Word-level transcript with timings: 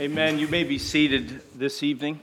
Amen. 0.00 0.38
You 0.38 0.46
may 0.46 0.62
be 0.62 0.78
seated 0.78 1.40
this 1.56 1.82
evening. 1.82 2.20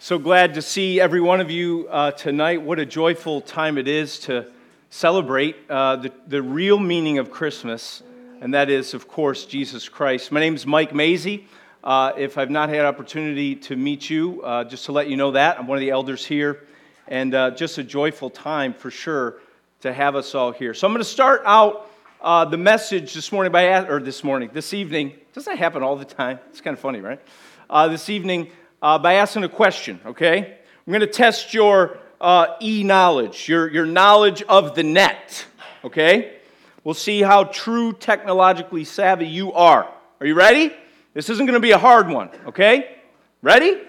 So 0.00 0.18
glad 0.18 0.54
to 0.54 0.62
see 0.62 1.00
every 1.00 1.20
one 1.20 1.40
of 1.40 1.48
you 1.48 1.86
uh, 1.88 2.10
tonight. 2.10 2.60
What 2.60 2.80
a 2.80 2.86
joyful 2.86 3.40
time 3.40 3.78
it 3.78 3.86
is 3.86 4.18
to 4.20 4.46
celebrate 4.90 5.54
uh, 5.70 5.94
the, 5.94 6.12
the 6.26 6.42
real 6.42 6.80
meaning 6.80 7.18
of 7.18 7.30
Christmas, 7.30 8.02
and 8.40 8.52
that 8.52 8.68
is, 8.68 8.94
of 8.94 9.06
course, 9.06 9.46
Jesus 9.46 9.88
Christ. 9.88 10.32
My 10.32 10.40
name 10.40 10.56
is 10.56 10.66
Mike 10.66 10.92
Maisie. 10.92 11.46
Uh, 11.84 12.14
if 12.16 12.36
I've 12.36 12.50
not 12.50 12.68
had 12.68 12.84
opportunity 12.84 13.54
to 13.54 13.76
meet 13.76 14.10
you, 14.10 14.42
uh, 14.42 14.64
just 14.64 14.86
to 14.86 14.92
let 14.92 15.08
you 15.08 15.16
know 15.16 15.30
that, 15.30 15.56
I'm 15.56 15.68
one 15.68 15.78
of 15.78 15.82
the 15.82 15.90
elders 15.90 16.26
here, 16.26 16.64
and 17.06 17.32
uh, 17.32 17.52
just 17.52 17.78
a 17.78 17.84
joyful 17.84 18.28
time 18.28 18.74
for 18.74 18.90
sure 18.90 19.36
to 19.82 19.92
have 19.92 20.16
us 20.16 20.34
all 20.34 20.50
here. 20.50 20.74
So 20.74 20.88
I'm 20.88 20.92
going 20.92 21.00
to 21.00 21.08
start 21.08 21.42
out 21.44 21.88
uh, 22.22 22.44
the 22.44 22.56
message 22.56 23.14
this 23.14 23.32
morning 23.32 23.50
by, 23.50 23.86
or 23.86 24.00
this 24.00 24.22
morning, 24.22 24.50
this 24.52 24.74
evening. 24.74 25.14
Does 25.32 25.46
that 25.46 25.58
happen 25.58 25.82
all 25.82 25.96
the 25.96 26.04
time? 26.04 26.38
It's 26.50 26.60
kind 26.60 26.74
of 26.74 26.80
funny, 26.80 27.00
right? 27.00 27.20
Uh, 27.68 27.88
this 27.88 28.08
evening 28.08 28.50
uh, 28.82 28.98
by 28.98 29.14
asking 29.14 29.44
a 29.44 29.48
question, 29.48 30.00
okay? 30.04 30.38
I'm 30.38 30.92
going 30.92 31.00
to 31.00 31.06
test 31.06 31.54
your 31.54 31.98
uh, 32.20 32.56
e 32.60 32.84
knowledge, 32.84 33.48
your, 33.48 33.70
your 33.70 33.86
knowledge 33.86 34.42
of 34.42 34.74
the 34.74 34.82
net, 34.82 35.46
okay? 35.84 36.36
We'll 36.84 36.94
see 36.94 37.22
how 37.22 37.44
true 37.44 37.92
technologically 37.92 38.84
savvy 38.84 39.26
you 39.26 39.52
are. 39.52 39.90
Are 40.20 40.26
you 40.26 40.34
ready? 40.34 40.72
This 41.14 41.30
isn't 41.30 41.46
going 41.46 41.54
to 41.54 41.60
be 41.60 41.72
a 41.72 41.78
hard 41.78 42.08
one, 42.08 42.30
okay? 42.46 42.96
Ready? 43.42 43.80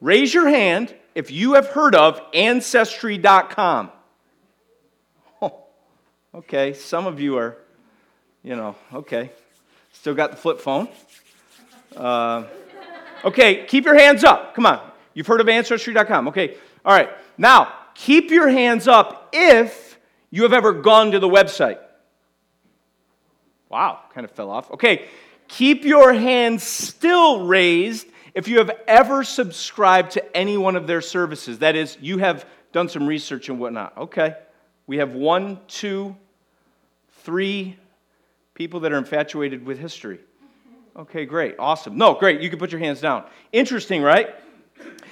Raise 0.00 0.34
your 0.34 0.48
hand 0.48 0.94
if 1.14 1.30
you 1.30 1.54
have 1.54 1.68
heard 1.68 1.94
of 1.94 2.20
Ancestry.com. 2.34 3.92
Okay, 6.32 6.74
some 6.74 7.08
of 7.08 7.18
you 7.18 7.36
are, 7.38 7.56
you 8.44 8.54
know, 8.54 8.76
okay. 8.94 9.32
Still 9.92 10.14
got 10.14 10.30
the 10.30 10.36
flip 10.36 10.60
phone. 10.60 10.88
Uh, 11.96 12.44
okay, 13.24 13.64
keep 13.66 13.84
your 13.84 13.98
hands 13.98 14.22
up. 14.22 14.54
Come 14.54 14.64
on. 14.64 14.80
You've 15.12 15.26
heard 15.26 15.40
of 15.40 15.48
Ancestry.com. 15.48 16.28
Okay, 16.28 16.56
all 16.84 16.94
right. 16.94 17.10
Now, 17.36 17.72
keep 17.94 18.30
your 18.30 18.48
hands 18.48 18.86
up 18.86 19.30
if 19.32 19.98
you 20.30 20.44
have 20.44 20.52
ever 20.52 20.72
gone 20.72 21.10
to 21.10 21.18
the 21.18 21.28
website. 21.28 21.78
Wow, 23.68 23.98
kind 24.14 24.24
of 24.24 24.30
fell 24.30 24.50
off. 24.50 24.70
Okay, 24.70 25.08
keep 25.48 25.84
your 25.84 26.12
hands 26.12 26.62
still 26.62 27.44
raised 27.46 28.06
if 28.34 28.46
you 28.46 28.58
have 28.58 28.70
ever 28.86 29.24
subscribed 29.24 30.12
to 30.12 30.36
any 30.36 30.56
one 30.56 30.76
of 30.76 30.86
their 30.86 31.00
services. 31.00 31.58
That 31.58 31.74
is, 31.74 31.98
you 32.00 32.18
have 32.18 32.46
done 32.70 32.88
some 32.88 33.08
research 33.08 33.48
and 33.48 33.58
whatnot. 33.58 33.98
Okay. 33.98 34.36
We 34.90 34.96
have 34.96 35.12
one, 35.12 35.60
two, 35.68 36.16
three 37.22 37.76
people 38.54 38.80
that 38.80 38.92
are 38.92 38.98
infatuated 38.98 39.64
with 39.64 39.78
history. 39.78 40.20
Okay, 40.96 41.24
great. 41.24 41.54
Awesome. 41.58 41.96
No, 41.96 42.14
great. 42.14 42.40
You 42.40 42.50
can 42.50 42.58
put 42.58 42.72
your 42.72 42.80
hands 42.80 43.00
down. 43.00 43.24
Interesting, 43.52 44.02
right? 44.02 44.34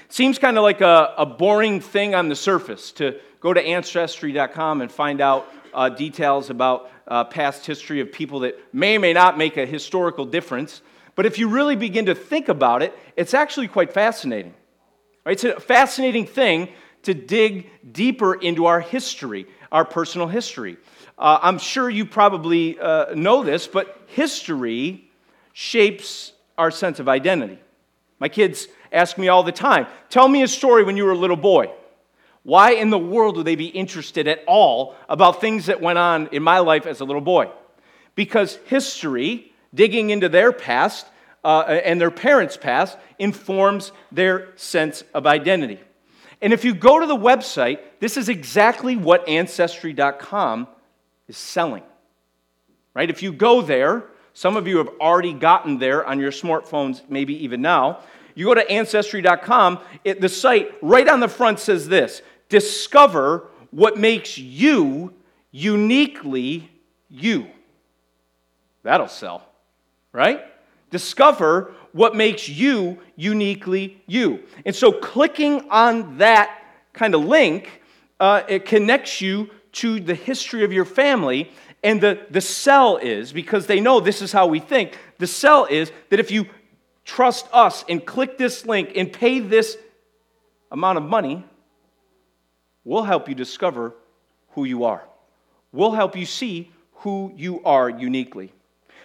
Seems 0.09 0.39
kind 0.39 0.56
of 0.56 0.62
like 0.62 0.81
a, 0.81 1.14
a 1.17 1.27
boring 1.27 1.81
thing 1.81 2.14
on 2.14 2.29
the 2.29 2.36
surface 2.36 2.92
to 2.92 3.20
go 3.41 3.53
to 3.53 3.61
ancestry.com 3.61 4.81
and 4.81 4.91
find 4.91 5.20
out 5.20 5.47
uh, 5.73 5.89
details 5.89 6.51
about 6.51 6.91
uh, 7.06 7.25
past 7.25 7.64
history 7.64 8.01
of 8.01 8.11
people 8.12 8.41
that 8.41 8.59
may 8.75 8.97
or 8.97 9.01
may 9.01 9.12
not 9.12 9.39
make 9.39 9.56
a 9.56 9.67
historical 9.67 10.25
difference. 10.25 10.83
But 11.14 11.27
if 11.27 11.39
you 11.39 11.48
really 11.48 11.77
begin 11.77 12.06
to 12.06 12.14
think 12.14 12.48
about 12.48 12.83
it, 12.83 12.97
it's 13.17 13.34
actually 13.34 13.69
quite 13.69 13.92
fascinating. 13.92 14.55
Right? 15.25 15.33
It's 15.33 15.45
a 15.45 15.61
fascinating 15.61 16.27
thing 16.27 16.69
to 17.03 17.14
dig 17.14 17.70
deeper 17.92 18.34
into 18.34 18.67
our 18.67 18.81
history 18.81 19.47
our 19.70 19.84
personal 19.84 20.28
history. 20.28 20.77
Uh, 21.19 21.38
I'm 21.42 21.58
sure 21.58 21.91
you 21.91 22.06
probably 22.06 22.78
uh, 22.78 23.14
know 23.14 23.42
this, 23.42 23.66
but 23.66 24.00
history 24.06 25.11
shapes 25.52 26.33
our 26.56 26.70
sense 26.70 27.00
of 27.00 27.08
identity. 27.08 27.58
My 28.20 28.28
kids 28.28 28.69
ask 28.92 29.19
me 29.19 29.28
all 29.28 29.42
the 29.42 29.52
time 29.52 29.86
tell 30.08 30.28
me 30.28 30.42
a 30.42 30.48
story 30.48 30.84
when 30.84 30.96
you 30.96 31.05
were 31.05 31.12
a 31.12 31.19
little 31.19 31.36
boy. 31.36 31.70
Why 32.42 32.72
in 32.72 32.91
the 32.91 32.98
world 32.98 33.36
would 33.36 33.46
they 33.46 33.56
be 33.56 33.66
interested 33.66 34.27
at 34.27 34.42
all 34.46 34.96
about 35.08 35.40
things 35.40 35.67
that 35.67 35.80
went 35.80 35.98
on 35.98 36.28
in 36.28 36.42
my 36.42 36.61
life 36.61 36.86
as 36.86 37.01
a 37.01 37.05
little 37.05 37.20
boy? 37.20 37.51
Because 38.14 38.57
history, 38.67 39.52
digging 39.74 40.11
into 40.11 40.28
their 40.28 40.52
past 40.52 41.07
uh, 41.45 41.61
and 41.84 42.01
their 42.01 42.11
parents' 42.11 42.57
past, 42.57 42.96
informs 43.18 43.92
their 44.11 44.57
sense 44.57 45.05
of 45.12 45.27
identity. 45.27 45.78
And 46.41 46.53
if 46.53 46.65
you 46.65 46.75
go 46.75 47.01
to 47.01 47.07
the 47.07 47.17
website, 47.17 47.81
this 48.01 48.17
is 48.17 48.29
exactly 48.29 48.97
what 48.97 49.29
Ancestry.com 49.29 50.69
is 51.27 51.37
selling. 51.37 51.83
Right? 52.95 53.11
If 53.11 53.23
you 53.23 53.33
go 53.33 53.61
there, 53.61 54.05
some 54.35 54.57
of 54.57 54.69
you 54.69 54.79
have 54.79 54.91
already 55.01 55.33
gotten 55.33 55.79
there 55.79 56.05
on 56.07 56.21
your 56.21 56.31
smartphones, 56.31 57.03
maybe 57.09 57.45
even 57.45 57.61
now. 57.61 58.01
You 58.35 58.45
go 58.45 58.55
to 58.55 58.71
Ancestry.com, 58.71 59.81
it, 60.05 60.21
the 60.21 60.29
site 60.29 60.73
right 60.81 61.09
on 61.09 61.19
the 61.21 61.29
front 61.29 61.59
says 61.59 61.89
this 61.89 62.23
Discover 62.49 63.49
what 63.70 63.99
makes 63.99 64.39
you 64.39 65.13
uniquely 65.51 66.70
you. 67.11 67.49
That'll 68.85 69.09
sell, 69.09 69.45
right? 70.13 70.45
Discover 70.91 71.75
what 71.98 72.14
makes 72.14 72.48
you 72.48 72.97
uniquely 73.17 74.01
you. 74.07 74.45
And 74.64 74.75
so 74.75 74.92
clicking 74.92 75.69
on 75.69 76.19
that 76.19 76.48
kind 76.92 77.13
of 77.13 77.25
link, 77.25 77.83
uh, 78.20 78.42
it 78.48 78.64
connects 78.67 79.20
you 79.20 79.51
to 79.73 79.98
the 79.98 80.14
history 80.14 80.63
of 80.63 80.73
your 80.73 80.85
family. 80.85 81.51
And 81.83 82.01
the, 82.01 82.25
the 82.31 82.41
sell 82.41 82.98
is, 82.98 83.33
because 83.33 83.67
they 83.67 83.81
know 83.81 83.98
this 83.98 84.23
is 84.23 84.31
how 84.31 84.47
we 84.47 84.61
think, 84.61 84.97
the 85.19 85.27
sell 85.27 85.64
is 85.64 85.91
that 86.11 86.20
if 86.20 86.31
you 86.31 86.47
trust 87.05 87.48
us 87.53 87.85
and 87.89 88.07
click 88.07 88.39
this 88.39 88.64
link 88.64 88.92
and 88.95 89.13
pay 89.13 89.41
this 89.41 89.77
amount 90.70 90.98
of 90.98 91.05
money, 91.05 91.45
we'll 92.85 93.03
help 93.03 93.29
you 93.29 93.35
discover 93.35 93.92
who 94.51 94.64
you 94.64 94.85
are. 94.85 95.03
We'll 95.73 95.92
help 95.92 96.14
you 96.14 96.27
see 96.27 96.70
who 97.03 97.33
you 97.35 97.61
are 97.64 97.91
uniquely. 97.91 98.53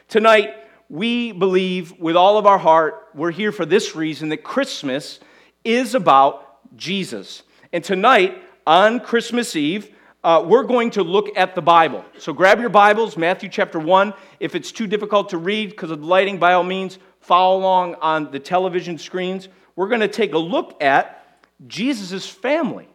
Tonight, 0.09 0.53
we 0.93 1.31
believe 1.31 1.99
with 1.99 2.15
all 2.15 2.37
of 2.37 2.45
our 2.45 2.59
heart, 2.59 3.07
we're 3.15 3.31
here 3.31 3.51
for 3.51 3.65
this 3.65 3.95
reason 3.95 4.29
that 4.29 4.43
Christmas 4.43 5.19
is 5.63 5.95
about 5.95 6.77
Jesus. 6.77 7.41
And 7.71 7.83
tonight, 7.83 8.37
on 8.67 8.99
Christmas 8.99 9.55
Eve, 9.55 9.89
uh, 10.23 10.45
we're 10.45 10.61
going 10.61 10.91
to 10.91 11.01
look 11.01 11.35
at 11.35 11.55
the 11.55 11.63
Bible. 11.63 12.05
So 12.19 12.31
grab 12.31 12.59
your 12.59 12.69
Bibles, 12.69 13.17
Matthew 13.17 13.49
chapter 13.49 13.79
1. 13.79 14.13
If 14.39 14.53
it's 14.53 14.71
too 14.71 14.85
difficult 14.85 15.29
to 15.29 15.39
read 15.39 15.71
because 15.71 15.89
of 15.89 16.01
the 16.01 16.05
lighting, 16.05 16.37
by 16.37 16.53
all 16.53 16.63
means, 16.63 16.99
follow 17.21 17.57
along 17.57 17.95
on 17.95 18.29
the 18.29 18.37
television 18.37 18.99
screens. 18.99 19.47
We're 19.75 19.89
going 19.89 20.01
to 20.01 20.07
take 20.07 20.33
a 20.33 20.37
look 20.37 20.79
at 20.79 21.25
Jesus' 21.65 22.29
family. 22.29 22.87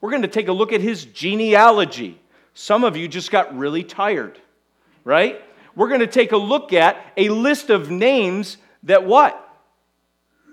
We're 0.00 0.10
going 0.10 0.22
to 0.22 0.28
take 0.28 0.46
a 0.46 0.52
look 0.52 0.72
at 0.72 0.80
his 0.80 1.04
genealogy. 1.04 2.20
Some 2.54 2.84
of 2.84 2.96
you 2.96 3.08
just 3.08 3.32
got 3.32 3.58
really 3.58 3.82
tired, 3.82 4.38
right? 5.02 5.42
We're 5.76 5.88
going 5.88 6.00
to 6.00 6.06
take 6.06 6.32
a 6.32 6.36
look 6.36 6.72
at 6.72 6.96
a 7.16 7.28
list 7.28 7.70
of 7.70 7.90
names 7.90 8.56
that 8.84 9.04
what? 9.04 9.40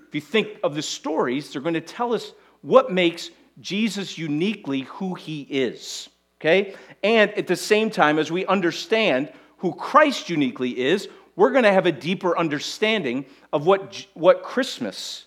If 0.08 0.14
you 0.14 0.20
think 0.20 0.58
of 0.62 0.74
the 0.74 0.82
stories, 0.82 1.52
they're 1.52 1.62
going 1.62 1.74
to 1.74 1.80
tell 1.80 2.12
us 2.12 2.32
what 2.60 2.92
makes 2.92 3.30
Jesus 3.60 4.18
uniquely 4.18 4.82
who 4.82 5.14
he 5.14 5.42
is. 5.42 6.08
Okay? 6.40 6.74
And 7.02 7.30
at 7.32 7.46
the 7.46 7.56
same 7.56 7.90
time, 7.90 8.18
as 8.18 8.30
we 8.30 8.44
understand 8.46 9.32
who 9.58 9.72
Christ 9.74 10.28
uniquely 10.28 10.78
is, 10.78 11.08
we're 11.36 11.50
going 11.50 11.64
to 11.64 11.72
have 11.72 11.86
a 11.86 11.92
deeper 11.92 12.36
understanding 12.36 13.24
of 13.52 13.66
what, 13.66 14.06
what 14.14 14.42
Christmas 14.42 15.26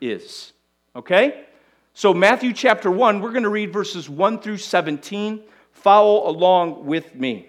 is. 0.00 0.52
Okay? 0.94 1.44
So, 1.94 2.14
Matthew 2.14 2.52
chapter 2.52 2.90
1, 2.90 3.20
we're 3.20 3.32
going 3.32 3.42
to 3.42 3.48
read 3.48 3.72
verses 3.72 4.08
1 4.08 4.40
through 4.40 4.58
17. 4.58 5.42
Follow 5.72 6.28
along 6.28 6.86
with 6.86 7.14
me. 7.14 7.48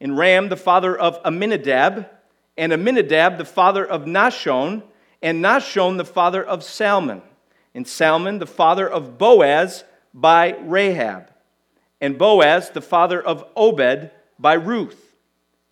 and 0.00 0.16
Ram 0.16 0.48
the 0.48 0.56
father 0.56 0.96
of 0.96 1.18
Aminadab, 1.24 2.08
and 2.56 2.72
Aminadab 2.72 3.38
the 3.38 3.44
father 3.44 3.84
of 3.84 4.04
Nahshon, 4.04 4.82
and 5.22 5.44
Nahshon 5.44 5.96
the 5.96 6.04
father 6.04 6.42
of 6.42 6.62
Salmon, 6.62 7.22
and 7.74 7.86
Salmon 7.86 8.38
the 8.38 8.46
father 8.46 8.88
of 8.88 9.18
Boaz 9.18 9.84
by 10.14 10.56
Rahab, 10.60 11.30
and 12.00 12.18
Boaz 12.18 12.70
the 12.70 12.80
father 12.80 13.20
of 13.20 13.44
Obed 13.56 14.10
by 14.38 14.54
Ruth, 14.54 15.16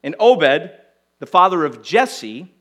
and 0.02 0.14
Obed 0.18 0.70
the 1.18 1.26
father 1.26 1.64
of 1.64 1.82
Jesse, 1.82 2.52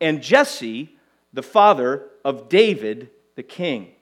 and 0.00 0.22
Jesse, 0.22 0.96
the 1.32 1.42
father 1.42 2.08
of 2.24 2.48
David 2.48 3.10
the 3.34 3.42
king. 3.42 3.92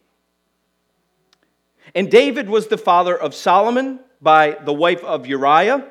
And 1.94 2.10
David 2.10 2.48
was 2.48 2.68
the 2.68 2.78
father 2.78 3.16
of 3.16 3.34
Solomon 3.34 4.00
by 4.20 4.56
the 4.64 4.72
wife 4.72 5.04
of 5.04 5.26
Uriah, 5.26 5.90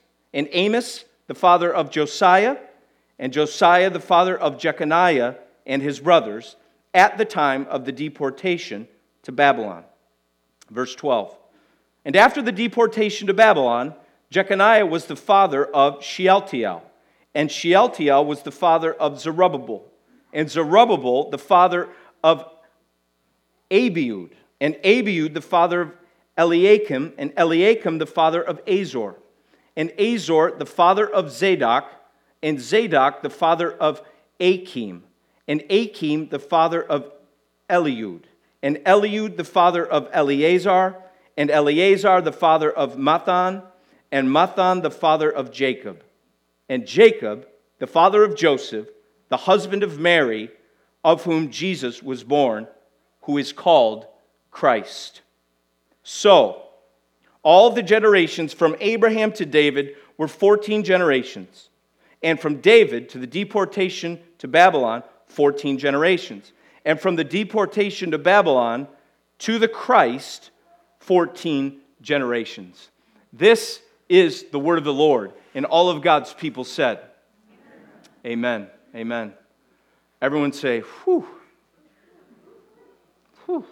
and 0.33 0.47
Amos 0.51 1.05
the 1.27 1.35
father 1.35 1.73
of 1.73 1.89
Josiah, 1.89 2.57
and 3.17 3.31
Josiah 3.31 3.89
the 3.89 3.99
father 3.99 4.37
of 4.37 4.57
Jeconiah 4.57 5.35
and 5.65 5.81
his 5.81 5.99
brothers 5.99 6.55
at 6.93 7.17
the 7.17 7.25
time 7.25 7.67
of 7.69 7.85
the 7.85 7.91
deportation 7.91 8.87
to 9.23 9.31
Babylon. 9.31 9.83
Verse 10.69 10.95
12. 10.95 11.37
And 12.03 12.15
after 12.15 12.41
the 12.41 12.51
deportation 12.51 13.27
to 13.27 13.33
Babylon, 13.33 13.93
Jeconiah 14.31 14.85
was 14.85 15.05
the 15.05 15.15
father 15.15 15.65
of 15.65 16.03
Shealtiel, 16.03 16.83
and 17.35 17.51
Shealtiel 17.51 18.25
was 18.25 18.41
the 18.41 18.51
father 18.51 18.93
of 18.93 19.19
Zerubbabel, 19.19 19.85
and 20.33 20.49
Zerubbabel 20.49 21.29
the 21.29 21.37
father 21.37 21.89
of 22.23 22.45
Abiud, 23.69 24.31
and 24.59 24.75
Abiud 24.75 25.33
the 25.33 25.41
father 25.41 25.81
of 25.81 25.91
Eliakim, 26.37 27.13
and 27.17 27.33
Eliakim 27.37 27.99
the 27.99 28.05
father 28.05 28.41
of 28.41 28.61
Azor, 28.65 29.15
and 29.75 29.91
Azor 29.99 30.51
the 30.57 30.65
father 30.65 31.07
of 31.07 31.31
Zadok, 31.31 31.89
and 32.43 32.59
Zadok 32.59 33.21
the 33.21 33.29
father 33.29 33.71
of 33.71 34.01
Achim, 34.39 35.03
and 35.47 35.63
Achim 35.69 36.29
the 36.29 36.39
father 36.39 36.81
of 36.81 37.11
Eliud, 37.69 38.23
and 38.61 38.77
Eliud 38.77 39.37
the 39.37 39.43
father 39.43 39.85
of 39.85 40.09
Eleazar, 40.11 40.95
and 41.37 41.49
Eleazar 41.49 42.21
the 42.21 42.31
father 42.31 42.71
of 42.71 42.97
Matthan, 42.97 43.63
and 44.11 44.27
Matthan 44.27 44.81
the 44.81 44.91
father 44.91 45.29
of 45.29 45.51
Jacob, 45.51 46.03
and 46.67 46.85
Jacob 46.85 47.47
the 47.79 47.87
father 47.87 48.23
of 48.23 48.35
Joseph, 48.35 48.87
the 49.29 49.37
husband 49.37 49.81
of 49.81 49.99
Mary, 49.99 50.51
of 51.03 51.23
whom 51.23 51.49
Jesus 51.49 52.03
was 52.03 52.23
born, 52.23 52.67
who 53.23 53.37
is 53.37 53.53
called 53.53 54.05
Christ. 54.51 55.21
So, 56.03 56.63
all 57.43 57.71
the 57.71 57.83
generations 57.83 58.53
from 58.53 58.75
Abraham 58.79 59.31
to 59.33 59.45
David 59.45 59.95
were 60.17 60.27
14 60.27 60.83
generations, 60.83 61.69
and 62.21 62.39
from 62.39 62.57
David 62.57 63.09
to 63.09 63.17
the 63.17 63.27
deportation 63.27 64.19
to 64.37 64.47
Babylon, 64.47 65.03
14 65.27 65.77
generations, 65.77 66.53
and 66.85 66.99
from 66.99 67.15
the 67.15 67.23
deportation 67.23 68.11
to 68.11 68.17
Babylon 68.17 68.87
to 69.39 69.57
the 69.57 69.67
Christ, 69.67 70.51
14 70.99 71.79
generations. 72.01 72.89
This 73.33 73.81
is 74.09 74.45
the 74.51 74.59
word 74.59 74.77
of 74.77 74.83
the 74.83 74.93
Lord, 74.93 75.33
and 75.55 75.65
all 75.65 75.89
of 75.89 76.01
God's 76.01 76.33
people 76.33 76.63
said, 76.63 76.99
Amen. 78.25 78.67
Amen. 78.95 79.33
Everyone 80.21 80.53
say, 80.53 80.81
whew. 80.81 81.27
Whew. 83.45 83.65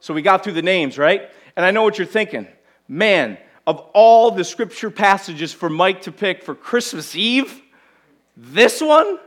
So 0.00 0.12
we 0.14 0.22
got 0.22 0.42
through 0.42 0.54
the 0.54 0.62
names, 0.62 0.98
right? 0.98 1.30
And 1.54 1.64
I 1.64 1.70
know 1.70 1.82
what 1.82 1.98
you're 1.98 2.06
thinking. 2.06 2.48
Man, 2.90 3.38
of 3.68 3.78
all 3.94 4.32
the 4.32 4.42
scripture 4.42 4.90
passages 4.90 5.52
for 5.52 5.70
Mike 5.70 6.02
to 6.02 6.12
pick 6.12 6.42
for 6.42 6.56
Christmas 6.56 7.14
Eve, 7.14 7.62
this 8.36 8.80
one? 8.80 9.20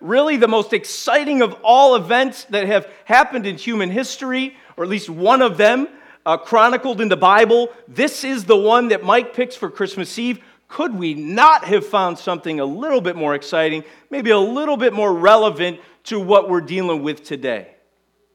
Really, 0.00 0.36
the 0.36 0.46
most 0.46 0.72
exciting 0.72 1.42
of 1.42 1.56
all 1.64 1.96
events 1.96 2.44
that 2.50 2.68
have 2.68 2.88
happened 3.04 3.46
in 3.46 3.56
human 3.56 3.90
history, 3.90 4.56
or 4.76 4.84
at 4.84 4.90
least 4.90 5.10
one 5.10 5.42
of 5.42 5.56
them 5.56 5.88
uh, 6.24 6.36
chronicled 6.36 7.00
in 7.00 7.08
the 7.08 7.16
Bible. 7.16 7.70
This 7.88 8.22
is 8.22 8.44
the 8.44 8.56
one 8.56 8.86
that 8.88 9.02
Mike 9.02 9.34
picks 9.34 9.56
for 9.56 9.68
Christmas 9.72 10.16
Eve. 10.16 10.38
Could 10.68 10.94
we 10.94 11.14
not 11.14 11.64
have 11.64 11.84
found 11.84 12.16
something 12.16 12.60
a 12.60 12.64
little 12.64 13.00
bit 13.00 13.16
more 13.16 13.34
exciting, 13.34 13.82
maybe 14.08 14.30
a 14.30 14.38
little 14.38 14.76
bit 14.76 14.92
more 14.92 15.12
relevant 15.12 15.80
to 16.04 16.20
what 16.20 16.48
we're 16.48 16.60
dealing 16.60 17.02
with 17.02 17.24
today? 17.24 17.74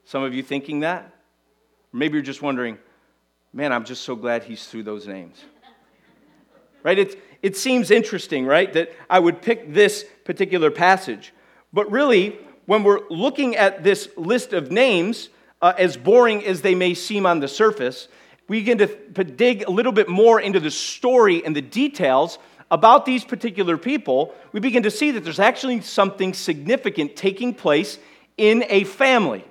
Some 0.04 0.22
of 0.22 0.34
you 0.34 0.42
thinking 0.42 0.80
that? 0.80 1.14
Maybe 1.94 2.12
you're 2.12 2.22
just 2.22 2.42
wondering, 2.42 2.76
man, 3.56 3.72
I'm 3.72 3.86
just 3.86 4.02
so 4.02 4.14
glad 4.14 4.44
he's 4.44 4.66
through 4.66 4.82
those 4.82 5.08
names. 5.08 5.42
Right? 6.82 6.98
It, 6.98 7.20
it 7.42 7.56
seems 7.56 7.90
interesting, 7.90 8.44
right, 8.44 8.70
that 8.74 8.92
I 9.08 9.18
would 9.18 9.40
pick 9.40 9.72
this 9.72 10.04
particular 10.24 10.70
passage. 10.70 11.32
But 11.72 11.90
really, 11.90 12.38
when 12.66 12.84
we're 12.84 13.08
looking 13.08 13.56
at 13.56 13.82
this 13.82 14.10
list 14.14 14.52
of 14.52 14.70
names, 14.70 15.30
uh, 15.62 15.72
as 15.78 15.96
boring 15.96 16.44
as 16.44 16.60
they 16.60 16.74
may 16.74 16.92
seem 16.92 17.24
on 17.24 17.40
the 17.40 17.48
surface, 17.48 18.08
we 18.46 18.60
begin 18.60 18.76
to 18.78 19.24
dig 19.24 19.64
a 19.66 19.70
little 19.70 19.90
bit 19.90 20.08
more 20.08 20.38
into 20.38 20.60
the 20.60 20.70
story 20.70 21.42
and 21.42 21.56
the 21.56 21.62
details 21.62 22.38
about 22.70 23.06
these 23.06 23.24
particular 23.24 23.78
people. 23.78 24.34
We 24.52 24.60
begin 24.60 24.82
to 24.82 24.90
see 24.90 25.12
that 25.12 25.24
there's 25.24 25.40
actually 25.40 25.80
something 25.80 26.34
significant 26.34 27.16
taking 27.16 27.54
place 27.54 27.98
in 28.36 28.64
a 28.68 28.84
family, 28.84 29.46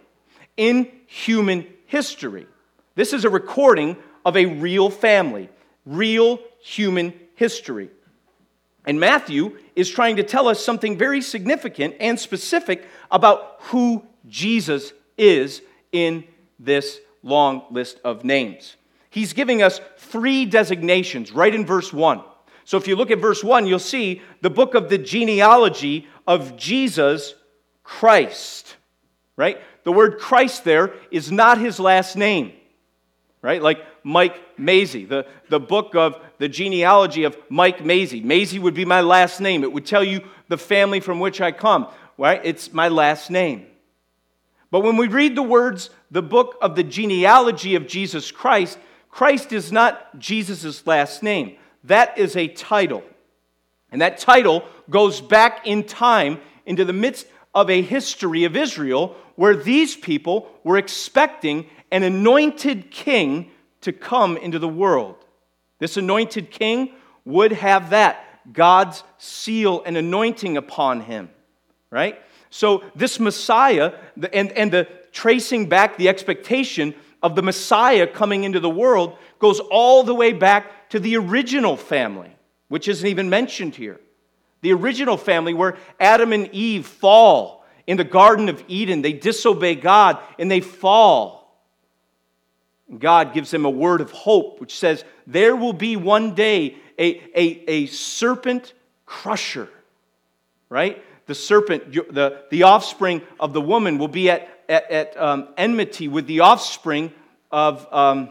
in 0.58 0.92
human 1.08 1.66
history. 1.88 2.46
This 2.96 3.14
is 3.14 3.26
a 3.26 3.30
recording 3.30 3.98
of 4.26 4.36
a 4.38 4.46
real 4.46 4.90
family, 4.90 5.50
real 5.86 6.40
human 6.62 7.14
history. 7.36 7.90
And 8.86 9.00
Matthew 9.00 9.58
is 9.76 9.90
trying 9.90 10.16
to 10.16 10.24
tell 10.24 10.48
us 10.48 10.64
something 10.64 10.98
very 10.98 11.22
significant 11.22 11.96
and 12.00 12.20
specific 12.20 12.86
about 13.12 13.58
who 13.60 14.06
Jesus 14.28 14.94
is 15.18 15.62
in 15.92 16.24
this 16.60 17.00
long 17.24 17.66
list 17.72 18.00
of 18.04 18.24
names. 18.24 18.76
He's 19.10 19.34
giving 19.34 19.62
us 19.62 19.80
three 19.98 20.46
designations 20.46 21.32
right 21.32 21.54
in 21.54 21.66
verse 21.66 21.92
1. 21.92 22.22
So 22.64 22.78
if 22.78 22.88
you 22.88 22.96
look 22.96 23.12
at 23.12 23.20
verse 23.20 23.44
1, 23.44 23.68
you'll 23.68 23.80
see 23.80 24.22
the 24.42 24.50
book 24.50 24.74
of 24.74 24.90
the 24.90 24.98
genealogy 24.98 26.08
of 26.28 26.58
Jesus 26.58 27.36
Christ, 27.84 28.76
right? 29.36 29.62
The 29.84 29.92
word 29.92 30.18
Christ 30.20 30.64
there 30.64 30.94
is 31.12 31.32
not 31.32 31.60
his 31.60 31.80
last 31.80 32.16
name, 32.16 32.54
right? 33.46 33.62
Like 33.62 33.86
Mike 34.04 34.42
Maisie, 34.58 35.06
the, 35.06 35.28
the 35.50 35.60
book 35.60 35.94
of 35.94 36.20
the 36.40 36.50
genealogy 36.50 37.26
of 37.26 37.38
Mike 37.48 37.86
Maisie. 37.86 38.20
Maisie 38.20 38.58
would 38.58 38.74
be 38.74 38.86
my 38.86 39.02
last 39.02 39.40
name. 39.40 39.64
It 39.64 39.72
would 39.72 39.86
tell 39.86 40.04
you 40.04 40.22
the 40.48 40.58
family 40.58 41.00
from 41.00 41.20
which 41.20 41.40
I 41.42 41.52
come, 41.52 41.88
right? 42.18 42.42
It's 42.44 42.74
my 42.74 42.88
last 42.88 43.30
name. 43.30 43.68
But 44.72 44.80
when 44.80 44.98
we 44.98 45.08
read 45.08 45.36
the 45.36 45.44
words, 45.44 45.92
the 46.10 46.24
book 46.24 46.56
of 46.60 46.76
the 46.76 46.84
genealogy 46.84 47.76
of 47.76 47.86
Jesus 47.86 48.32
Christ, 48.32 48.80
Christ 49.12 49.54
is 49.54 49.72
not 49.72 50.18
Jesus' 50.18 50.88
last 50.88 51.22
name. 51.22 51.56
That 51.84 52.18
is 52.18 52.36
a 52.36 52.48
title. 52.48 53.04
And 53.92 54.02
that 54.02 54.18
title 54.18 54.66
goes 54.90 55.22
back 55.22 55.68
in 55.68 55.84
time 55.84 56.40
into 56.66 56.84
the 56.84 56.94
midst 56.94 57.28
of 57.54 57.70
a 57.70 57.84
history 57.84 58.44
of 58.46 58.58
Israel 58.58 59.16
where 59.36 59.56
these 59.56 59.96
people 59.96 60.50
were 60.64 60.78
expecting 60.78 61.68
an 61.96 62.04
anointed 62.04 62.92
king 62.92 63.50
to 63.80 63.94
come 63.94 64.36
into 64.36 64.60
the 64.60 64.68
world. 64.68 65.16
This 65.80 65.96
anointed 65.96 66.52
king 66.52 66.92
would 67.24 67.54
have 67.54 67.92
that 67.92 68.22
God's 68.52 69.02
seal 69.18 69.82
and 69.86 69.96
anointing 69.96 70.58
upon 70.58 71.00
him, 71.00 71.30
right? 71.90 72.22
So, 72.50 72.84
this 72.96 73.18
Messiah 73.18 73.94
and, 74.34 74.52
and 74.52 74.74
the 74.74 74.90
tracing 75.14 75.70
back 75.70 75.98
the 75.98 76.10
expectation 76.10 76.94
of 77.24 77.34
the 77.34 77.42
Messiah 77.42 78.08
coming 78.08 78.44
into 78.44 78.60
the 78.60 78.70
world 78.70 79.18
goes 79.40 79.62
all 79.62 80.04
the 80.04 80.14
way 80.14 80.34
back 80.34 80.90
to 80.90 81.00
the 81.00 81.16
original 81.16 81.78
family, 81.78 82.36
which 82.68 82.90
isn't 82.90 83.08
even 83.08 83.30
mentioned 83.30 83.74
here. 83.74 84.02
The 84.62 84.74
original 84.74 85.16
family 85.16 85.54
where 85.54 85.78
Adam 85.98 86.34
and 86.34 86.50
Eve 86.52 86.86
fall 86.86 87.66
in 87.88 87.96
the 87.96 88.04
Garden 88.04 88.50
of 88.50 88.64
Eden. 88.68 89.02
They 89.02 89.14
disobey 89.14 89.76
God 89.76 90.20
and 90.38 90.52
they 90.52 90.60
fall. 90.60 91.45
God 93.00 93.34
gives 93.34 93.52
them 93.52 93.66
a 93.66 93.70
word 93.70 94.02
of 94.02 94.12
hope, 94.12 94.60
which 94.60 94.78
says, 94.78 95.04
There 95.26 95.56
will 95.56 95.74
be 95.74 95.96
one 95.96 96.36
day 96.36 96.78
a, 97.00 97.22
a, 97.36 97.64
a 97.68 97.86
serpent 97.88 98.74
crusher, 99.06 99.70
right? 100.70 101.04
The 101.26 101.36
serpent, 101.36 101.92
the, 101.92 102.44
the 102.52 102.64
offspring 102.64 103.22
of 103.40 103.54
the 103.54 103.62
woman, 103.62 103.98
will 103.98 104.08
be 104.08 104.30
at, 104.30 104.48
at, 104.70 104.92
at 104.92 105.18
um, 105.18 105.50
enmity 105.58 106.08
with 106.08 106.28
the 106.28 106.42
offspring 106.42 107.12
of, 107.52 107.92
um, 107.92 108.30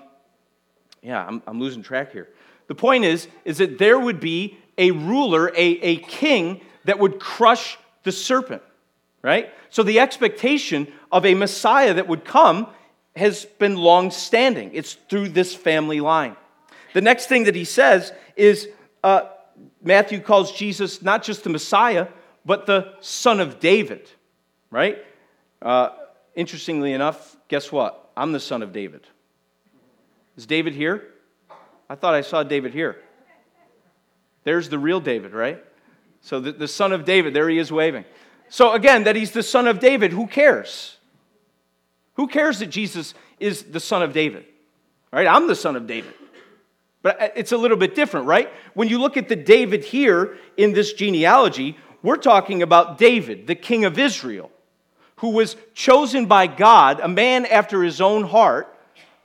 yeah, 1.03 1.27
I'm, 1.27 1.43
I'm 1.47 1.59
losing 1.59 1.83
track 1.83 2.13
here. 2.13 2.29
The 2.69 2.75
point 2.75 3.05
is, 3.05 3.27
is 3.45 3.59
that 3.59 3.79
there 3.79 3.99
would 3.99 4.21
be 4.21 4.57
a 4.79 4.93
ruler, 4.93 5.49
a, 5.49 5.57
a 5.57 5.97
king 5.97 6.61
that 6.85 6.99
would 6.99 7.19
crush 7.19 7.77
the 8.05 8.13
serpent 8.13 8.63
right? 9.25 9.51
So 9.71 9.83
the 9.83 10.01
expectation 10.01 10.87
of 11.11 11.25
a 11.25 11.35
Messiah 11.35 11.95
that 11.95 12.07
would 12.07 12.27
come 12.27 12.69
has 13.17 13.45
been 13.45 13.77
long 13.77 14.11
standing. 14.11 14.71
It's 14.75 14.95
through 15.09 15.31
this 15.31 15.55
family 15.55 16.01
line. 16.01 16.37
The 16.93 17.01
next 17.01 17.27
thing 17.27 17.45
that 17.45 17.55
he 17.55 17.65
says 17.65 18.13
is 18.37 18.69
uh, 19.03 19.23
Matthew 19.83 20.21
calls 20.21 20.53
Jesus 20.53 21.03
not 21.03 21.23
just 21.23 21.45
the 21.45 21.51
Messiah, 21.51 22.09
but 22.45 22.67
the 22.67 22.95
Son 23.01 23.41
of 23.41 23.61
David, 23.61 24.11
right? 24.71 24.99
Uh, 25.63 25.91
interestingly 26.35 26.93
enough, 26.93 27.37
guess 27.49 27.71
what? 27.73 28.11
I'm 28.17 28.33
the 28.33 28.41
son 28.41 28.63
of 28.63 28.73
David. 28.73 29.07
Is 30.37 30.47
David 30.47 30.75
here? 30.75 31.05
I 31.89 31.95
thought 31.95 32.15
I 32.15 32.21
saw 32.21 32.43
David 32.43 32.73
here. 32.73 32.97
There's 34.45 34.69
the 34.69 34.79
real 34.79 35.01
David, 35.01 35.33
right? 35.33 35.63
So 36.21 36.41
the, 36.41 36.53
the 36.53 36.69
son 36.69 36.93
of 36.93 37.05
David, 37.05 37.35
there 37.35 37.49
he 37.49 37.59
is 37.59 37.73
waving. 37.73 38.05
So 38.49 38.73
again, 38.73 39.05
that 39.05 39.17
he's 39.17 39.33
the 39.33 39.43
son 39.43 39.67
of 39.67 39.81
David, 39.81 40.13
who 40.13 40.27
cares? 40.27 40.94
Who 42.15 42.27
cares 42.27 42.61
that 42.61 42.67
Jesus 42.67 43.15
is 43.39 43.65
the 43.65 43.81
son 43.81 44.03
of 44.03 44.13
David? 44.13 44.45
Right? 45.13 45.27
I'm 45.27 45.47
the 45.47 45.55
son 45.55 45.77
of 45.77 45.87
David. 45.87 46.15
But 47.03 47.35
it's 47.37 47.53
a 47.53 47.57
little 47.57 47.77
bit 47.77 47.95
different, 47.95 48.27
right? 48.27 48.51
When 48.73 48.89
you 48.89 48.99
look 48.99 49.17
at 49.17 49.29
the 49.29 49.37
David 49.37 49.85
here 49.85 50.39
in 50.57 50.73
this 50.73 50.95
genealogy, 50.95 51.77
we're 52.03 52.17
talking 52.17 52.63
about 52.63 52.99
David, 52.99 53.47
the 53.47 53.55
king 53.55 53.85
of 53.85 53.99
Israel, 53.99 54.51
who 55.17 55.31
was 55.31 55.57
chosen 55.75 56.27
by 56.27 56.47
God, 56.47 57.01
a 57.01 57.09
man 57.09 57.47
after 57.47 57.83
his 57.83 58.01
own 58.01 58.25
heart, 58.25 58.75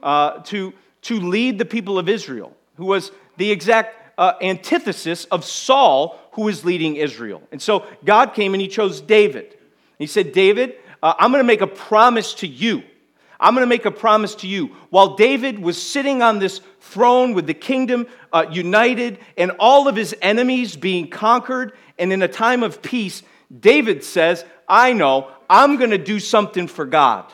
uh, 0.03 0.39
to, 0.43 0.73
to 1.03 1.19
lead 1.19 1.57
the 1.57 1.65
people 1.65 1.97
of 1.97 2.09
Israel, 2.09 2.55
who 2.75 2.85
was 2.85 3.11
the 3.37 3.49
exact 3.49 3.95
uh, 4.17 4.33
antithesis 4.41 5.25
of 5.25 5.45
Saul, 5.45 6.19
who 6.33 6.43
was 6.43 6.65
leading 6.65 6.97
Israel. 6.97 7.41
And 7.51 7.61
so 7.61 7.85
God 8.03 8.33
came 8.33 8.53
and 8.53 8.61
he 8.61 8.67
chose 8.67 8.99
David. 8.99 9.57
He 9.97 10.07
said, 10.07 10.33
David, 10.33 10.75
uh, 11.01 11.13
I'm 11.17 11.31
going 11.31 11.43
to 11.43 11.47
make 11.47 11.61
a 11.61 11.67
promise 11.67 12.33
to 12.35 12.47
you. 12.47 12.83
I'm 13.39 13.53
going 13.53 13.63
to 13.63 13.69
make 13.69 13.85
a 13.85 13.91
promise 13.91 14.35
to 14.35 14.47
you. 14.47 14.75
While 14.89 15.15
David 15.15 15.59
was 15.59 15.81
sitting 15.81 16.21
on 16.21 16.39
this 16.39 16.59
throne 16.81 17.33
with 17.33 17.47
the 17.47 17.53
kingdom 17.53 18.07
uh, 18.33 18.45
united 18.51 19.19
and 19.37 19.51
all 19.59 19.87
of 19.87 19.95
his 19.95 20.13
enemies 20.21 20.75
being 20.75 21.09
conquered 21.09 21.73
and 21.97 22.11
in 22.11 22.21
a 22.21 22.27
time 22.27 22.63
of 22.63 22.81
peace, 22.81 23.23
David 23.57 24.03
says, 24.03 24.43
I 24.67 24.93
know, 24.93 25.31
I'm 25.49 25.77
going 25.77 25.91
to 25.91 25.97
do 25.97 26.19
something 26.19 26.67
for 26.67 26.85
God. 26.85 27.31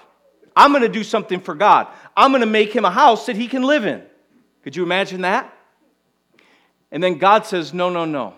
I'm 0.56 0.72
going 0.72 0.84
to 0.84 0.90
do 0.90 1.04
something 1.04 1.40
for 1.40 1.56
God. 1.56 1.88
I'm 2.16 2.32
going 2.32 2.42
to 2.42 2.48
make 2.48 2.72
him 2.72 2.86
a 2.86 2.92
house 2.92 3.26
that 3.26 3.36
he 3.36 3.48
can 3.48 3.64
live 3.64 3.86
in. 3.86 4.04
Could 4.64 4.76
you 4.76 4.84
imagine 4.84 5.22
that? 5.22 5.52
And 6.92 7.04
then 7.04 7.18
God 7.18 7.46
says, 7.46 7.74
No, 7.74 7.90
no, 7.90 8.06
no. 8.06 8.36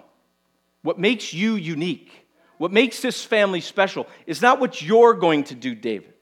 What 0.82 0.98
makes 0.98 1.34
you 1.34 1.56
unique, 1.56 2.27
what 2.58 2.72
makes 2.72 3.02
this 3.02 3.24
family 3.24 3.62
special, 3.62 4.08
is 4.26 4.42
not 4.42 4.60
what 4.60 4.82
you're 4.82 5.14
going 5.14 5.44
to 5.46 5.56
do, 5.56 5.76
David, 5.76 6.14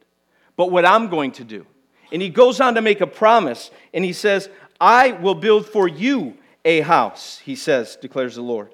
but 0.55 0.71
what 0.71 0.85
I'm 0.85 1.09
going 1.09 1.31
to 1.33 1.43
do. 1.43 1.65
And 2.11 2.21
he 2.21 2.29
goes 2.29 2.61
on 2.61 2.75
to 2.75 2.81
make 2.81 3.01
a 3.01 3.07
promise, 3.07 3.71
and 3.93 4.05
he 4.05 4.13
says, 4.13 4.49
I 4.79 5.11
will 5.11 5.35
build 5.35 5.65
for 5.65 5.87
you 5.87 6.37
a 6.63 6.81
house, 6.81 7.39
he 7.39 7.55
says, 7.55 7.95
declares 7.95 8.35
the 8.35 8.41
Lord. 8.41 8.71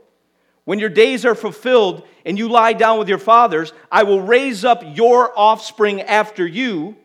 When 0.63 0.80
your 0.80 0.89
days 0.89 1.25
are 1.25 1.36
fulfilled 1.36 2.08
and 2.25 2.38
you 2.38 2.48
lie 2.48 2.74
down 2.74 3.00
with 3.00 3.10
your 3.10 3.18
fathers, 3.18 3.74
I 3.91 4.03
will 4.03 4.22
raise 4.22 4.63
up 4.63 4.82
your 4.86 5.38
offspring 5.38 6.01
after 6.01 6.46
you, 6.46 6.96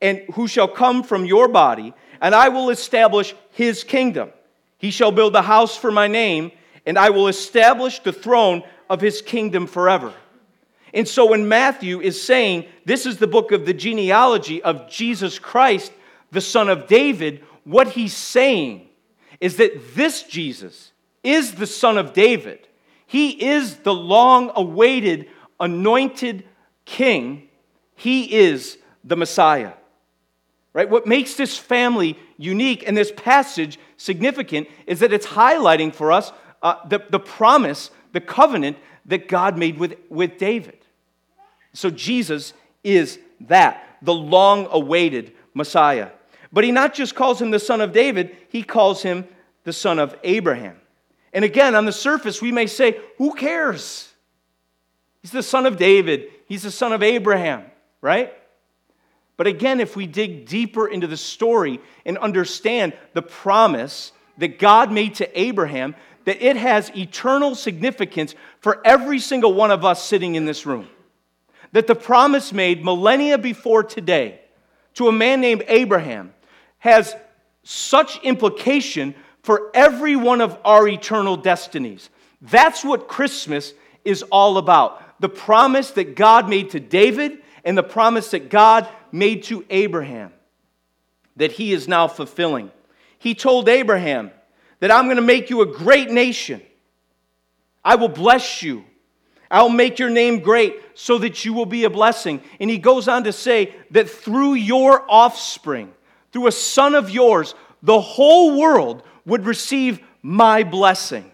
and 0.00 0.22
who 0.34 0.48
shall 0.48 0.66
come 0.68 1.02
from 1.02 1.24
your 1.24 1.46
body, 1.46 1.94
and 2.20 2.34
I 2.34 2.48
will 2.48 2.70
establish 2.70 3.34
his 3.50 3.84
kingdom. 3.84 4.32
He 4.78 4.90
shall 4.90 5.12
build 5.12 5.36
a 5.36 5.42
house 5.42 5.76
for 5.76 5.92
my 5.92 6.08
name, 6.08 6.50
and 6.84 6.98
I 6.98 7.10
will 7.10 7.28
establish 7.28 8.00
the 8.00 8.12
throne 8.12 8.64
of 8.92 9.00
his 9.00 9.22
kingdom 9.22 9.66
forever. 9.66 10.12
And 10.94 11.08
so 11.08 11.30
when 11.30 11.48
Matthew 11.48 12.00
is 12.00 12.22
saying 12.22 12.66
this 12.84 13.06
is 13.06 13.16
the 13.16 13.26
book 13.26 13.50
of 13.50 13.64
the 13.64 13.74
genealogy 13.74 14.62
of 14.62 14.90
Jesus 14.90 15.38
Christ, 15.38 15.92
the 16.30 16.40
son 16.40 16.68
of 16.68 16.86
David, 16.86 17.42
what 17.64 17.88
he's 17.88 18.14
saying 18.14 18.88
is 19.40 19.56
that 19.56 19.94
this 19.94 20.22
Jesus 20.22 20.92
is 21.24 21.54
the 21.54 21.66
son 21.66 21.98
of 21.98 22.12
David 22.12 22.68
he 23.12 23.28
is 23.44 23.76
the 23.76 23.92
long 23.92 24.52
awaited 24.56 25.28
anointed 25.60 26.44
king. 26.86 27.46
He 27.94 28.32
is 28.32 28.78
the 29.04 29.18
Messiah. 29.18 29.74
Right? 30.72 30.88
What 30.88 31.06
makes 31.06 31.34
this 31.34 31.58
family 31.58 32.18
unique 32.38 32.88
and 32.88 32.96
this 32.96 33.12
passage 33.14 33.78
significant 33.98 34.66
is 34.86 35.00
that 35.00 35.12
it's 35.12 35.26
highlighting 35.26 35.94
for 35.94 36.10
us 36.10 36.32
uh, 36.62 36.76
the, 36.88 37.00
the 37.10 37.20
promise, 37.20 37.90
the 38.12 38.20
covenant 38.20 38.76
that 39.06 39.28
God 39.28 39.58
made 39.58 39.78
with, 39.78 39.96
with 40.08 40.38
David. 40.38 40.78
So 41.72 41.90
Jesus 41.90 42.52
is 42.84 43.18
that, 43.40 43.96
the 44.02 44.14
long 44.14 44.68
awaited 44.70 45.32
Messiah. 45.54 46.10
But 46.52 46.64
he 46.64 46.72
not 46.72 46.94
just 46.94 47.14
calls 47.14 47.40
him 47.40 47.50
the 47.50 47.58
son 47.58 47.80
of 47.80 47.92
David, 47.92 48.36
he 48.48 48.62
calls 48.62 49.02
him 49.02 49.26
the 49.64 49.72
son 49.72 49.98
of 49.98 50.14
Abraham. 50.22 50.76
And 51.32 51.44
again, 51.44 51.74
on 51.74 51.86
the 51.86 51.92
surface, 51.92 52.42
we 52.42 52.52
may 52.52 52.66
say, 52.66 53.00
Who 53.16 53.34
cares? 53.34 54.12
He's 55.22 55.30
the 55.30 55.42
son 55.42 55.66
of 55.66 55.76
David, 55.76 56.28
he's 56.46 56.64
the 56.64 56.70
son 56.70 56.92
of 56.92 57.02
Abraham, 57.02 57.64
right? 58.00 58.34
But 59.36 59.46
again, 59.46 59.80
if 59.80 59.96
we 59.96 60.06
dig 60.06 60.46
deeper 60.46 60.86
into 60.86 61.06
the 61.06 61.16
story 61.16 61.80
and 62.04 62.18
understand 62.18 62.92
the 63.14 63.22
promise 63.22 64.12
that 64.38 64.58
God 64.58 64.92
made 64.92 65.14
to 65.16 65.40
Abraham, 65.40 65.94
that 66.24 66.44
it 66.44 66.56
has 66.56 66.90
eternal 66.96 67.54
significance 67.54 68.34
for 68.60 68.80
every 68.84 69.18
single 69.18 69.52
one 69.52 69.70
of 69.70 69.84
us 69.84 70.04
sitting 70.04 70.34
in 70.34 70.44
this 70.44 70.66
room. 70.66 70.88
That 71.72 71.86
the 71.86 71.94
promise 71.94 72.52
made 72.52 72.84
millennia 72.84 73.38
before 73.38 73.82
today 73.82 74.40
to 74.94 75.08
a 75.08 75.12
man 75.12 75.40
named 75.40 75.64
Abraham 75.68 76.34
has 76.78 77.14
such 77.62 78.20
implication 78.22 79.14
for 79.42 79.70
every 79.74 80.16
one 80.16 80.40
of 80.40 80.58
our 80.64 80.86
eternal 80.86 81.36
destinies. 81.36 82.10
That's 82.40 82.84
what 82.84 83.08
Christmas 83.08 83.72
is 84.04 84.22
all 84.24 84.58
about. 84.58 85.20
The 85.20 85.28
promise 85.28 85.92
that 85.92 86.16
God 86.16 86.48
made 86.48 86.70
to 86.70 86.80
David 86.80 87.38
and 87.64 87.78
the 87.78 87.82
promise 87.82 88.32
that 88.32 88.50
God 88.50 88.88
made 89.12 89.44
to 89.44 89.64
Abraham 89.70 90.32
that 91.36 91.52
he 91.52 91.72
is 91.72 91.88
now 91.88 92.08
fulfilling. 92.08 92.70
He 93.18 93.34
told 93.34 93.68
Abraham 93.68 94.30
that 94.82 94.90
I'm 94.90 95.04
going 95.04 95.14
to 95.14 95.22
make 95.22 95.48
you 95.48 95.60
a 95.60 95.66
great 95.66 96.10
nation. 96.10 96.60
I 97.84 97.94
will 97.94 98.08
bless 98.08 98.64
you. 98.64 98.84
I'll 99.48 99.68
make 99.68 100.00
your 100.00 100.10
name 100.10 100.40
great 100.40 100.74
so 100.94 101.18
that 101.18 101.44
you 101.44 101.52
will 101.52 101.66
be 101.66 101.84
a 101.84 101.90
blessing. 101.90 102.42
And 102.58 102.68
he 102.68 102.78
goes 102.78 103.06
on 103.06 103.22
to 103.22 103.32
say 103.32 103.76
that 103.92 104.10
through 104.10 104.54
your 104.54 105.08
offspring, 105.08 105.92
through 106.32 106.48
a 106.48 106.52
son 106.52 106.96
of 106.96 107.10
yours, 107.10 107.54
the 107.80 108.00
whole 108.00 108.58
world 108.58 109.04
would 109.24 109.46
receive 109.46 110.00
my 110.20 110.64
blessing. 110.64 111.30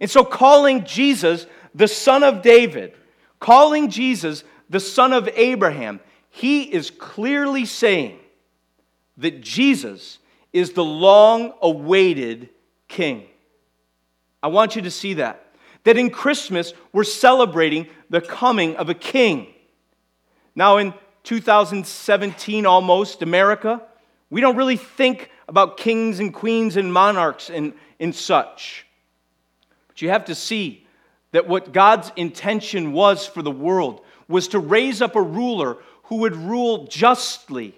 And 0.00 0.10
so, 0.10 0.24
calling 0.24 0.86
Jesus 0.86 1.46
the 1.74 1.86
son 1.86 2.22
of 2.22 2.40
David, 2.40 2.94
calling 3.40 3.90
Jesus 3.90 4.42
the 4.70 4.80
son 4.80 5.12
of 5.12 5.28
Abraham, 5.34 6.00
he 6.30 6.62
is 6.62 6.90
clearly 6.90 7.66
saying 7.66 8.18
that 9.18 9.42
Jesus 9.42 10.18
is 10.54 10.72
the 10.72 10.84
long 10.84 11.52
awaited 11.60 12.48
king. 12.94 13.24
I 14.40 14.48
want 14.48 14.76
you 14.76 14.82
to 14.82 14.90
see 14.90 15.14
that. 15.14 15.44
That 15.82 15.98
in 15.98 16.10
Christmas, 16.10 16.72
we're 16.92 17.04
celebrating 17.04 17.88
the 18.08 18.20
coming 18.20 18.76
of 18.76 18.88
a 18.88 18.94
king. 18.94 19.48
Now, 20.54 20.76
in 20.76 20.94
2017, 21.24 22.64
almost, 22.64 23.22
America, 23.22 23.82
we 24.30 24.40
don't 24.40 24.56
really 24.56 24.76
think 24.76 25.30
about 25.48 25.76
kings 25.76 26.20
and 26.20 26.32
queens 26.32 26.76
and 26.76 26.92
monarchs 26.92 27.50
and, 27.50 27.74
and 27.98 28.14
such. 28.14 28.86
But 29.88 30.00
you 30.00 30.10
have 30.10 30.26
to 30.26 30.34
see 30.34 30.86
that 31.32 31.48
what 31.48 31.72
God's 31.72 32.12
intention 32.14 32.92
was 32.92 33.26
for 33.26 33.42
the 33.42 33.50
world 33.50 34.02
was 34.28 34.48
to 34.48 34.58
raise 34.60 35.02
up 35.02 35.16
a 35.16 35.22
ruler 35.22 35.78
who 36.04 36.16
would 36.18 36.36
rule 36.36 36.86
justly 36.86 37.76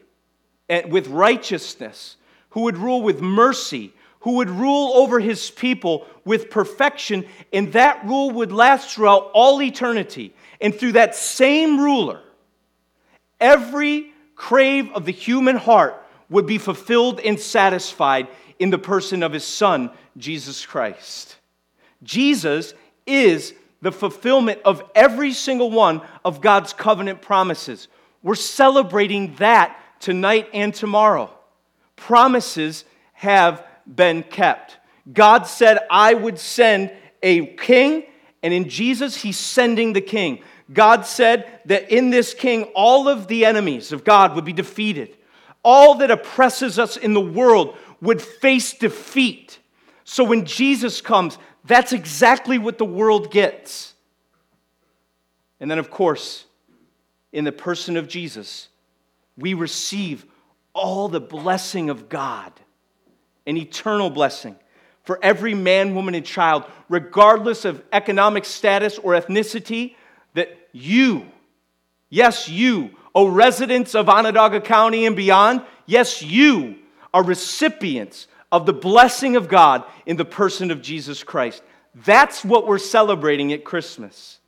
and 0.69 0.93
with 0.93 1.09
righteousness, 1.09 2.17
who 2.51 2.63
would 2.63 2.77
rule 2.77 3.03
with 3.03 3.21
mercy, 3.23 3.95
who 4.27 4.33
would 4.33 4.51
rule 4.51 4.91
over 4.97 5.21
his 5.21 5.53
people 5.53 6.05
with 6.25 6.51
perfection, 6.51 7.25
and 7.53 7.73
that 7.75 8.05
rule 8.05 8.33
would 8.33 8.51
last 8.51 8.91
throughout 8.91 9.31
all 9.33 9.63
eternity. 9.63 10.35
And 10.61 10.75
through 10.75 10.93
that 10.93 11.15
same 11.15 11.79
ruler, 11.79 12.21
every 13.39 14.13
crave 14.35 14.91
of 14.95 15.05
the 15.05 15.13
human 15.13 15.55
heart 15.55 16.05
would 16.29 16.45
be 16.45 16.59
fulfilled 16.59 17.21
and 17.21 17.39
satisfied 17.39 18.27
in 18.59 18.71
the 18.71 18.79
person 18.79 19.23
of 19.23 19.33
his 19.33 19.45
son, 19.45 19.93
Jesus 20.17 20.67
Christ. 20.67 21.37
Jesus 22.03 22.75
is 23.07 23.55
the 23.81 23.93
fulfillment 23.93 24.61
of 24.65 24.83
every 24.97 25.35
single 25.35 25.71
one 25.71 26.03
of 26.25 26.41
God's 26.41 26.73
covenant 26.73 27.23
promises. 27.23 27.87
We're 28.25 28.35
celebrating 28.35 29.37
that 29.37 29.79
tonight 30.01 30.49
and 30.53 30.75
tomorrow. 30.75 31.31
Promises 31.95 32.85
have 33.13 33.65
been 33.93 34.23
kept. 34.23 34.77
God 35.13 35.45
said, 35.45 35.79
I 35.91 36.15
would 36.15 36.39
send 36.39 36.91
a 37.23 37.47
king, 37.47 38.05
and 38.43 38.53
in 38.53 38.69
Jesus, 38.69 39.17
he's 39.17 39.39
sending 39.39 39.93
the 39.93 40.01
king. 40.01 40.43
God 40.73 41.07
said 41.07 41.61
that 41.67 41.91
in 41.91 42.11
this 42.11 42.35
king, 42.35 42.65
all 42.75 43.09
of 43.09 43.29
the 43.29 43.45
enemies 43.45 43.93
of 43.93 44.05
God 44.05 44.35
would 44.35 44.45
be 44.45 44.53
defeated. 44.53 45.17
All 45.63 45.97
that 45.97 46.11
oppresses 46.11 46.79
us 46.79 46.97
in 46.97 47.15
the 47.15 47.21
world 47.21 47.77
would 48.01 48.21
face 48.21 48.73
defeat. 48.73 49.59
So 50.05 50.25
when 50.25 50.45
Jesus 50.45 51.01
comes, 51.01 51.39
that's 51.65 51.93
exactly 51.93 52.59
what 52.59 52.79
the 52.79 52.85
world 52.85 53.31
gets. 53.31 53.95
And 55.59 55.71
then, 55.71 55.79
of 55.79 55.91
course, 55.91 56.45
in 57.33 57.45
the 57.45 57.53
person 57.53 57.97
of 57.97 58.09
Jesus, 58.09 58.69
we 59.37 59.55
receive 59.55 60.27
all 60.73 61.09
the 61.09 61.21
blessing 61.21 61.91
of 61.91 62.09
God, 62.09 62.53
an 63.47 63.57
eternal 63.57 64.11
blessing 64.11 64.57
for 65.05 65.19
every 65.23 65.55
man, 65.55 65.95
woman, 65.95 66.15
and 66.15 66.27
child, 66.27 66.65
regardless 66.89 67.65
of 67.65 67.83
economic 67.93 68.45
status 68.45 68.99
or 68.99 69.13
ethnicity, 69.13 69.95
that 70.35 70.49
you, 70.73 71.27
yes, 72.11 72.49
you, 72.49 72.91
O 73.15 73.29
residents 73.29 73.95
of 73.95 74.09
Onondaga 74.09 74.61
County 74.61 75.07
and 75.07 75.17
beyond, 75.17 75.63
yes, 75.87 76.23
you 76.23 76.77
are 77.15 77.23
recipients 77.23 78.27
of 78.51 78.67
the 78.67 78.73
blessing 78.73 79.37
of 79.37 79.49
God 79.49 79.85
in 80.05 80.17
the 80.17 80.25
person 80.25 80.71
of 80.71 80.83
Jesus 80.83 81.23
Christ. 81.23 81.63
That's 81.95 82.45
what 82.45 82.67
we're 82.67 82.79
celebrating 82.79 83.53
at 83.53 83.65
Christmas. 83.65 84.41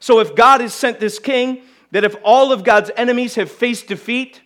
So 0.00 0.18
if 0.20 0.34
God 0.34 0.60
has 0.60 0.74
sent 0.74 1.00
this 1.00 1.18
king, 1.18 1.62
that 1.92 2.04
if 2.04 2.14
all 2.22 2.52
of 2.52 2.64
God's 2.64 2.90
enemies 2.96 3.36
have 3.36 3.50
faced 3.50 3.86
defeat, 3.86 4.40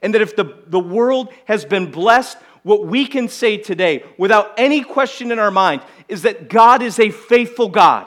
and 0.00 0.14
that 0.14 0.22
if 0.22 0.36
the, 0.36 0.62
the 0.66 0.80
world 0.80 1.32
has 1.46 1.64
been 1.64 1.90
blessed 1.90 2.38
what 2.68 2.86
we 2.86 3.06
can 3.06 3.28
say 3.28 3.56
today, 3.56 4.04
without 4.18 4.52
any 4.58 4.82
question 4.82 5.32
in 5.32 5.38
our 5.38 5.50
mind, 5.50 5.80
is 6.06 6.22
that 6.22 6.50
God 6.50 6.82
is 6.82 7.00
a 7.00 7.08
faithful 7.08 7.70
God, 7.70 8.06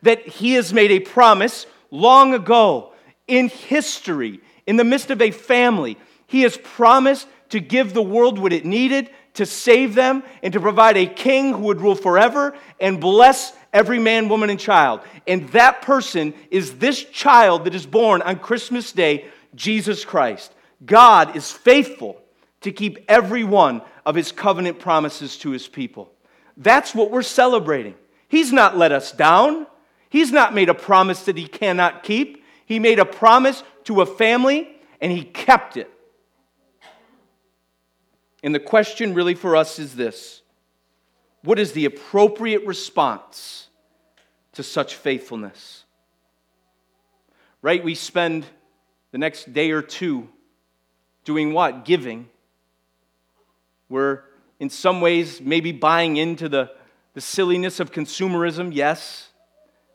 that 0.00 0.26
He 0.26 0.54
has 0.54 0.72
made 0.72 0.90
a 0.90 1.00
promise 1.00 1.66
long 1.90 2.32
ago 2.32 2.94
in 3.28 3.48
history, 3.48 4.40
in 4.66 4.76
the 4.76 4.84
midst 4.84 5.10
of 5.10 5.20
a 5.20 5.30
family. 5.30 5.98
He 6.26 6.40
has 6.40 6.56
promised 6.56 7.28
to 7.50 7.60
give 7.60 7.92
the 7.92 8.02
world 8.02 8.38
what 8.38 8.54
it 8.54 8.64
needed 8.64 9.10
to 9.34 9.44
save 9.44 9.94
them 9.94 10.22
and 10.42 10.54
to 10.54 10.60
provide 10.60 10.96
a 10.96 11.04
king 11.04 11.52
who 11.52 11.64
would 11.64 11.82
rule 11.82 11.94
forever 11.94 12.56
and 12.80 12.98
bless 12.98 13.52
every 13.74 13.98
man, 13.98 14.30
woman, 14.30 14.48
and 14.48 14.58
child. 14.58 15.02
And 15.26 15.50
that 15.50 15.82
person 15.82 16.32
is 16.50 16.78
this 16.78 17.04
child 17.04 17.66
that 17.66 17.74
is 17.74 17.84
born 17.84 18.22
on 18.22 18.38
Christmas 18.38 18.90
Day, 18.92 19.26
Jesus 19.54 20.02
Christ. 20.02 20.54
God 20.82 21.36
is 21.36 21.52
faithful 21.52 22.22
to 22.66 22.72
keep 22.72 23.04
every 23.08 23.44
one 23.44 23.80
of 24.04 24.14
his 24.14 24.30
covenant 24.32 24.78
promises 24.78 25.38
to 25.38 25.50
his 25.50 25.66
people. 25.66 26.12
That's 26.56 26.94
what 26.94 27.10
we're 27.10 27.22
celebrating. 27.22 27.94
He's 28.28 28.52
not 28.52 28.76
let 28.76 28.92
us 28.92 29.12
down. 29.12 29.66
He's 30.08 30.32
not 30.32 30.54
made 30.54 30.68
a 30.68 30.74
promise 30.74 31.24
that 31.24 31.36
he 31.36 31.46
cannot 31.46 32.02
keep. 32.02 32.44
He 32.66 32.78
made 32.78 32.98
a 32.98 33.04
promise 33.04 33.62
to 33.84 34.00
a 34.00 34.06
family 34.06 34.68
and 35.00 35.12
he 35.12 35.22
kept 35.22 35.76
it. 35.76 35.90
And 38.42 38.54
the 38.54 38.60
question 38.60 39.14
really 39.14 39.34
for 39.34 39.56
us 39.56 39.78
is 39.78 39.94
this 39.94 40.42
What 41.42 41.58
is 41.58 41.72
the 41.72 41.84
appropriate 41.84 42.66
response 42.66 43.68
to 44.52 44.62
such 44.62 44.96
faithfulness? 44.96 45.84
Right? 47.62 47.82
We 47.82 47.94
spend 47.94 48.46
the 49.12 49.18
next 49.18 49.52
day 49.52 49.70
or 49.70 49.82
two 49.82 50.28
doing 51.24 51.52
what? 51.52 51.84
Giving. 51.84 52.28
We're 53.88 54.22
in 54.58 54.70
some 54.70 55.00
ways 55.00 55.40
maybe 55.40 55.72
buying 55.72 56.16
into 56.16 56.48
the, 56.48 56.70
the 57.14 57.20
silliness 57.20 57.80
of 57.80 57.92
consumerism, 57.92 58.74
yes. 58.74 59.30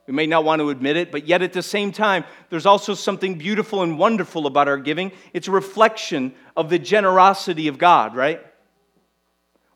We 0.08 0.14
may 0.14 0.26
not 0.26 0.44
want 0.44 0.60
to 0.62 0.70
admit 0.70 0.98
it, 0.98 1.12
but 1.12 1.28
yet 1.28 1.42
at 1.42 1.54
the 1.54 1.62
same 1.62 1.92
time, 1.92 2.26
there's 2.50 2.66
also 2.66 2.94
something 2.94 3.38
beautiful 3.38 3.84
and 3.84 3.98
wonderful 3.98 4.48
about 4.48 4.68
our 4.68 4.78
giving. 4.78 5.12
It's 5.34 5.48
a 5.48 5.52
reflection 5.52 6.34
of 6.58 6.70
the 6.70 6.80
generosity 6.80 7.68
of 7.68 7.78
God, 7.78 8.16
right? 8.16 8.46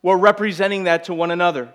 We're 0.01 0.17
representing 0.17 0.85
that 0.85 1.05
to 1.05 1.13
one 1.13 1.31
another. 1.31 1.73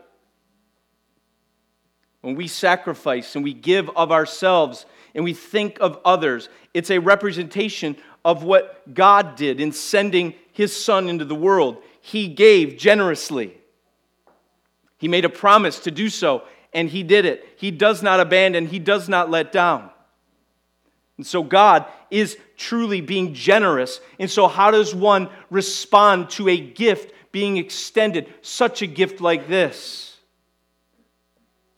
When 2.21 2.35
we 2.35 2.49
sacrifice 2.49 3.35
and 3.35 3.43
we 3.43 3.55
give 3.55 3.89
of 3.97 4.13
ourselves 4.13 4.85
and 5.15 5.25
we 5.25 5.33
think 5.33 5.79
of 5.81 5.99
others, 6.05 6.49
it's 6.75 6.91
a 6.91 6.99
representation 6.99 7.97
of 8.25 8.45
what 8.45 8.93
God 8.93 9.37
did 9.37 9.61
in 9.61 9.73
sending 9.73 10.35
his 10.53 10.77
son 10.77 11.09
into 11.09 11.25
the 11.25 11.35
world 11.35 11.83
he 12.01 12.29
gave 12.29 12.77
generously. 12.77 13.57
He 14.99 15.09
made 15.09 15.25
a 15.25 15.31
promise 15.31 15.81
to 15.81 15.91
do 15.91 16.09
so, 16.09 16.43
and 16.73 16.89
he 16.89 17.03
did 17.03 17.25
it. 17.25 17.47
He 17.57 17.71
does 17.71 18.03
not 18.03 18.21
abandon, 18.21 18.67
he 18.67 18.79
does 18.79 19.09
not 19.09 19.31
let 19.31 19.53
down. 19.53 19.91
And 21.17 21.27
so 21.27 21.43
God 21.43 21.85
is 22.11 22.39
truly 22.57 23.01
being 23.01 23.35
generous. 23.35 24.01
And 24.19 24.31
so, 24.31 24.49
how 24.49 24.71
does 24.71 24.95
one 24.95 25.29
respond 25.51 26.31
to 26.31 26.49
a 26.49 26.59
gift 26.59 27.13
being 27.31 27.59
extended, 27.59 28.33
such 28.43 28.81
a 28.83 28.87
gift 28.87 29.21
like 29.21 29.47
this? 29.47 30.17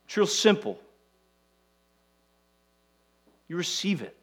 It's 0.05 0.15
real 0.15 0.27
simple. 0.27 0.79
You 3.49 3.57
receive 3.57 4.01
it. 4.01 4.15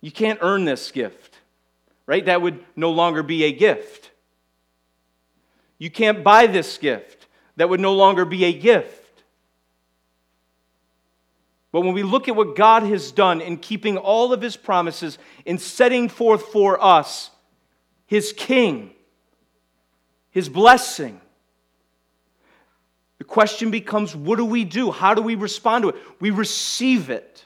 You 0.00 0.10
can't 0.10 0.38
earn 0.42 0.64
this 0.64 0.90
gift 0.90 1.29
right? 2.10 2.26
That 2.26 2.42
would 2.42 2.58
no 2.74 2.90
longer 2.90 3.22
be 3.22 3.44
a 3.44 3.52
gift. 3.52 4.10
You 5.78 5.92
can't 5.92 6.24
buy 6.24 6.48
this 6.48 6.76
gift. 6.76 7.28
That 7.54 7.68
would 7.68 7.78
no 7.78 7.94
longer 7.94 8.24
be 8.24 8.46
a 8.46 8.52
gift. 8.52 9.22
But 11.70 11.82
when 11.82 11.94
we 11.94 12.02
look 12.02 12.26
at 12.26 12.34
what 12.34 12.56
God 12.56 12.82
has 12.82 13.12
done 13.12 13.40
in 13.40 13.58
keeping 13.58 13.96
all 13.96 14.32
of 14.32 14.42
his 14.42 14.56
promises, 14.56 15.18
in 15.44 15.58
setting 15.58 16.08
forth 16.08 16.46
for 16.46 16.82
us 16.82 17.30
his 18.06 18.32
king, 18.36 18.90
his 20.32 20.48
blessing, 20.48 21.20
the 23.18 23.24
question 23.24 23.70
becomes 23.70 24.16
what 24.16 24.34
do 24.34 24.44
we 24.44 24.64
do? 24.64 24.90
How 24.90 25.14
do 25.14 25.22
we 25.22 25.36
respond 25.36 25.82
to 25.82 25.90
it? 25.90 25.96
We 26.18 26.30
receive 26.30 27.08
it. 27.08 27.44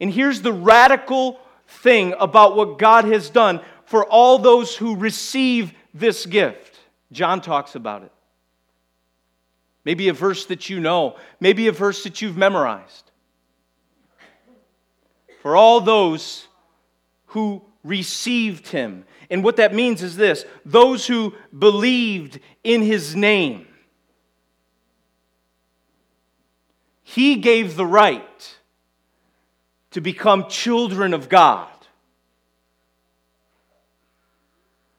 And 0.00 0.12
here's 0.12 0.42
the 0.42 0.52
radical 0.52 1.38
thing 1.70 2.14
about 2.18 2.56
what 2.56 2.78
God 2.78 3.04
has 3.06 3.30
done 3.30 3.60
for 3.84 4.04
all 4.04 4.38
those 4.38 4.76
who 4.76 4.96
receive 4.96 5.72
this 5.94 6.26
gift. 6.26 6.78
John 7.12 7.40
talks 7.40 7.74
about 7.74 8.02
it. 8.02 8.12
Maybe 9.84 10.08
a 10.08 10.12
verse 10.12 10.46
that 10.46 10.68
you 10.68 10.80
know, 10.80 11.16
maybe 11.40 11.66
a 11.68 11.72
verse 11.72 12.04
that 12.04 12.20
you've 12.20 12.36
memorized. 12.36 13.10
For 15.42 15.56
all 15.56 15.80
those 15.80 16.46
who 17.26 17.62
received 17.82 18.68
him. 18.68 19.04
And 19.30 19.42
what 19.42 19.56
that 19.56 19.74
means 19.74 20.02
is 20.02 20.16
this 20.16 20.44
those 20.64 21.06
who 21.06 21.34
believed 21.56 22.40
in 22.62 22.82
his 22.82 23.16
name. 23.16 23.66
He 27.02 27.36
gave 27.36 27.76
the 27.76 27.86
right 27.86 28.56
to 29.92 30.00
become 30.00 30.48
children 30.48 31.14
of 31.14 31.28
God. 31.28 31.68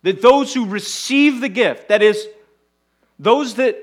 That 0.03 0.21
those 0.21 0.53
who 0.53 0.65
receive 0.65 1.41
the 1.41 1.49
gift, 1.49 1.89
that 1.89 2.01
is, 2.01 2.27
those 3.19 3.55
that 3.55 3.77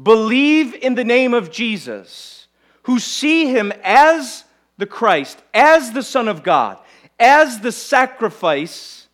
believe 0.00 0.74
in 0.74 0.94
the 0.94 1.04
name 1.04 1.34
of 1.34 1.50
Jesus, 1.50 2.46
who 2.84 2.98
see 2.98 3.46
him 3.48 3.72
as 3.82 4.44
the 4.78 4.86
Christ, 4.86 5.42
as 5.52 5.92
the 5.92 6.02
Son 6.02 6.28
of 6.28 6.42
God, 6.42 6.78
as 7.18 7.60
the 7.60 7.72
sacrifice 7.72 9.08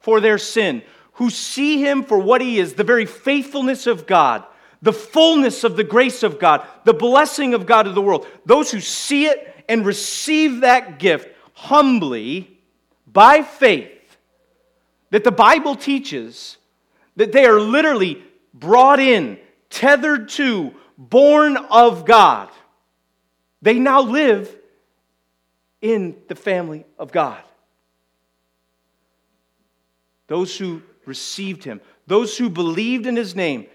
for 0.00 0.20
their 0.20 0.38
sin, 0.38 0.82
who 1.14 1.30
see 1.30 1.80
him 1.82 2.02
for 2.02 2.18
what 2.18 2.40
he 2.40 2.58
is, 2.58 2.74
the 2.74 2.84
very 2.84 3.06
faithfulness 3.06 3.86
of 3.86 4.06
God, 4.06 4.44
the 4.82 4.92
fullness 4.92 5.64
of 5.64 5.76
the 5.76 5.84
grace 5.84 6.22
of 6.22 6.38
God, 6.38 6.66
the 6.84 6.94
blessing 6.94 7.54
of 7.54 7.66
God 7.66 7.82
to 7.84 7.92
the 7.92 8.00
world, 8.00 8.26
those 8.46 8.70
who 8.70 8.80
see 8.80 9.26
it 9.26 9.49
and 9.70 9.86
receive 9.86 10.62
that 10.62 10.98
gift 10.98 11.28
humbly 11.54 12.58
by 13.06 13.40
faith 13.40 14.16
that 15.10 15.22
the 15.22 15.30
Bible 15.30 15.76
teaches 15.76 16.56
that 17.14 17.30
they 17.30 17.46
are 17.46 17.60
literally 17.60 18.20
brought 18.52 18.98
in, 18.98 19.38
tethered 19.70 20.28
to, 20.30 20.74
born 20.98 21.56
of 21.56 22.04
God. 22.04 22.48
They 23.62 23.78
now 23.78 24.00
live 24.00 24.52
in 25.80 26.16
the 26.26 26.34
family 26.34 26.84
of 26.98 27.12
God. 27.12 27.40
Those 30.26 30.58
who 30.58 30.82
received 31.06 31.62
him, 31.62 31.80
those 32.08 32.36
who 32.36 32.50
believed 32.50 33.06
in 33.06 33.14
his 33.14 33.36
name, 33.36 33.66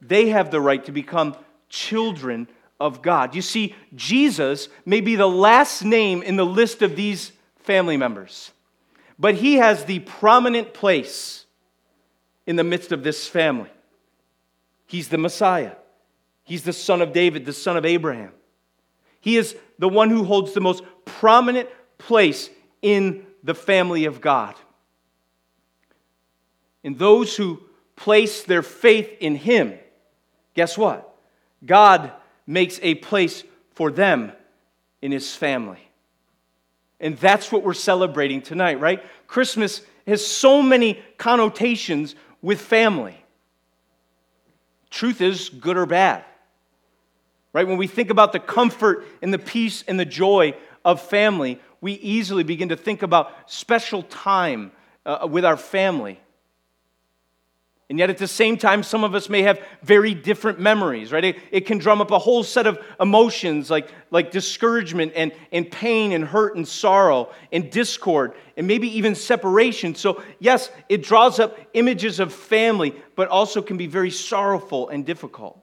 they 0.00 0.30
have 0.30 0.50
the 0.50 0.60
right 0.60 0.84
to 0.86 0.92
become 0.92 1.36
children 1.68 2.48
of 2.80 3.02
God. 3.02 3.34
You 3.34 3.42
see, 3.42 3.74
Jesus 3.94 4.68
may 4.86 5.00
be 5.00 5.14
the 5.14 5.28
last 5.28 5.84
name 5.84 6.22
in 6.22 6.36
the 6.36 6.46
list 6.46 6.82
of 6.82 6.96
these 6.96 7.32
family 7.56 7.96
members, 7.96 8.50
but 9.18 9.34
he 9.34 9.56
has 9.56 9.84
the 9.84 9.98
prominent 10.00 10.72
place 10.72 11.44
in 12.46 12.56
the 12.56 12.64
midst 12.64 12.90
of 12.90 13.04
this 13.04 13.28
family. 13.28 13.70
He's 14.86 15.08
the 15.08 15.18
Messiah, 15.18 15.72
he's 16.42 16.64
the 16.64 16.72
son 16.72 17.02
of 17.02 17.12
David, 17.12 17.44
the 17.44 17.52
son 17.52 17.76
of 17.76 17.84
Abraham. 17.84 18.32
He 19.20 19.36
is 19.36 19.54
the 19.78 19.88
one 19.88 20.08
who 20.08 20.24
holds 20.24 20.54
the 20.54 20.62
most 20.62 20.82
prominent 21.04 21.68
place 21.98 22.48
in 22.80 23.26
the 23.42 23.54
family 23.54 24.06
of 24.06 24.22
God. 24.22 24.54
And 26.82 26.98
those 26.98 27.36
who 27.36 27.60
place 27.96 28.42
their 28.44 28.62
faith 28.62 29.18
in 29.20 29.36
Him, 29.36 29.78
guess 30.54 30.78
what? 30.78 31.14
God 31.64 32.12
makes 32.50 32.80
a 32.82 32.96
place 32.96 33.44
for 33.74 33.92
them 33.92 34.32
in 35.00 35.12
His 35.12 35.34
family. 35.34 35.78
And 36.98 37.16
that's 37.16 37.52
what 37.52 37.62
we're 37.62 37.74
celebrating 37.74 38.42
tonight, 38.42 38.80
right? 38.80 39.02
Christmas 39.28 39.82
has 40.06 40.26
so 40.26 40.60
many 40.60 41.00
connotations 41.16 42.16
with 42.42 42.60
family. 42.60 43.16
Truth 44.90 45.20
is, 45.20 45.48
good 45.48 45.76
or 45.76 45.86
bad. 45.86 46.24
Right? 47.52 47.66
When 47.66 47.78
we 47.78 47.86
think 47.86 48.10
about 48.10 48.32
the 48.32 48.40
comfort 48.40 49.06
and 49.22 49.32
the 49.32 49.38
peace 49.38 49.84
and 49.86 49.98
the 49.98 50.04
joy 50.04 50.54
of 50.84 51.00
family, 51.00 51.60
we 51.80 51.92
easily 51.92 52.42
begin 52.42 52.70
to 52.70 52.76
think 52.76 53.02
about 53.02 53.32
special 53.46 54.02
time 54.02 54.72
uh, 55.06 55.28
with 55.30 55.44
our 55.44 55.56
family. 55.56 56.20
And 57.90 57.98
yet, 57.98 58.08
at 58.08 58.18
the 58.18 58.28
same 58.28 58.56
time, 58.56 58.84
some 58.84 59.02
of 59.02 59.16
us 59.16 59.28
may 59.28 59.42
have 59.42 59.60
very 59.82 60.14
different 60.14 60.60
memories, 60.60 61.10
right? 61.10 61.24
It, 61.24 61.36
it, 61.50 61.66
can 61.66 61.78
drum 61.78 62.00
up 62.00 62.12
a 62.12 62.20
whole 62.20 62.44
set 62.44 62.68
of 62.68 62.78
emotions 63.00 63.68
like, 63.68 63.90
like 64.12 64.30
discouragement 64.30 65.12
and, 65.16 65.32
and 65.50 65.68
pain 65.68 66.12
and 66.12 66.24
hurt 66.24 66.54
and 66.54 66.66
sorrow 66.66 67.32
and 67.50 67.68
discord 67.68 68.34
and 68.56 68.68
maybe 68.68 68.96
even 68.96 69.16
separation. 69.16 69.96
So, 69.96 70.22
yes, 70.38 70.70
it 70.88 71.02
draws 71.02 71.40
up 71.40 71.58
images 71.74 72.20
of 72.20 72.32
family, 72.32 72.94
but 73.16 73.26
also 73.26 73.60
can 73.60 73.76
be 73.76 73.88
very 73.88 74.12
sorrowful 74.12 74.88
and 74.88 75.04
difficult. 75.04 75.60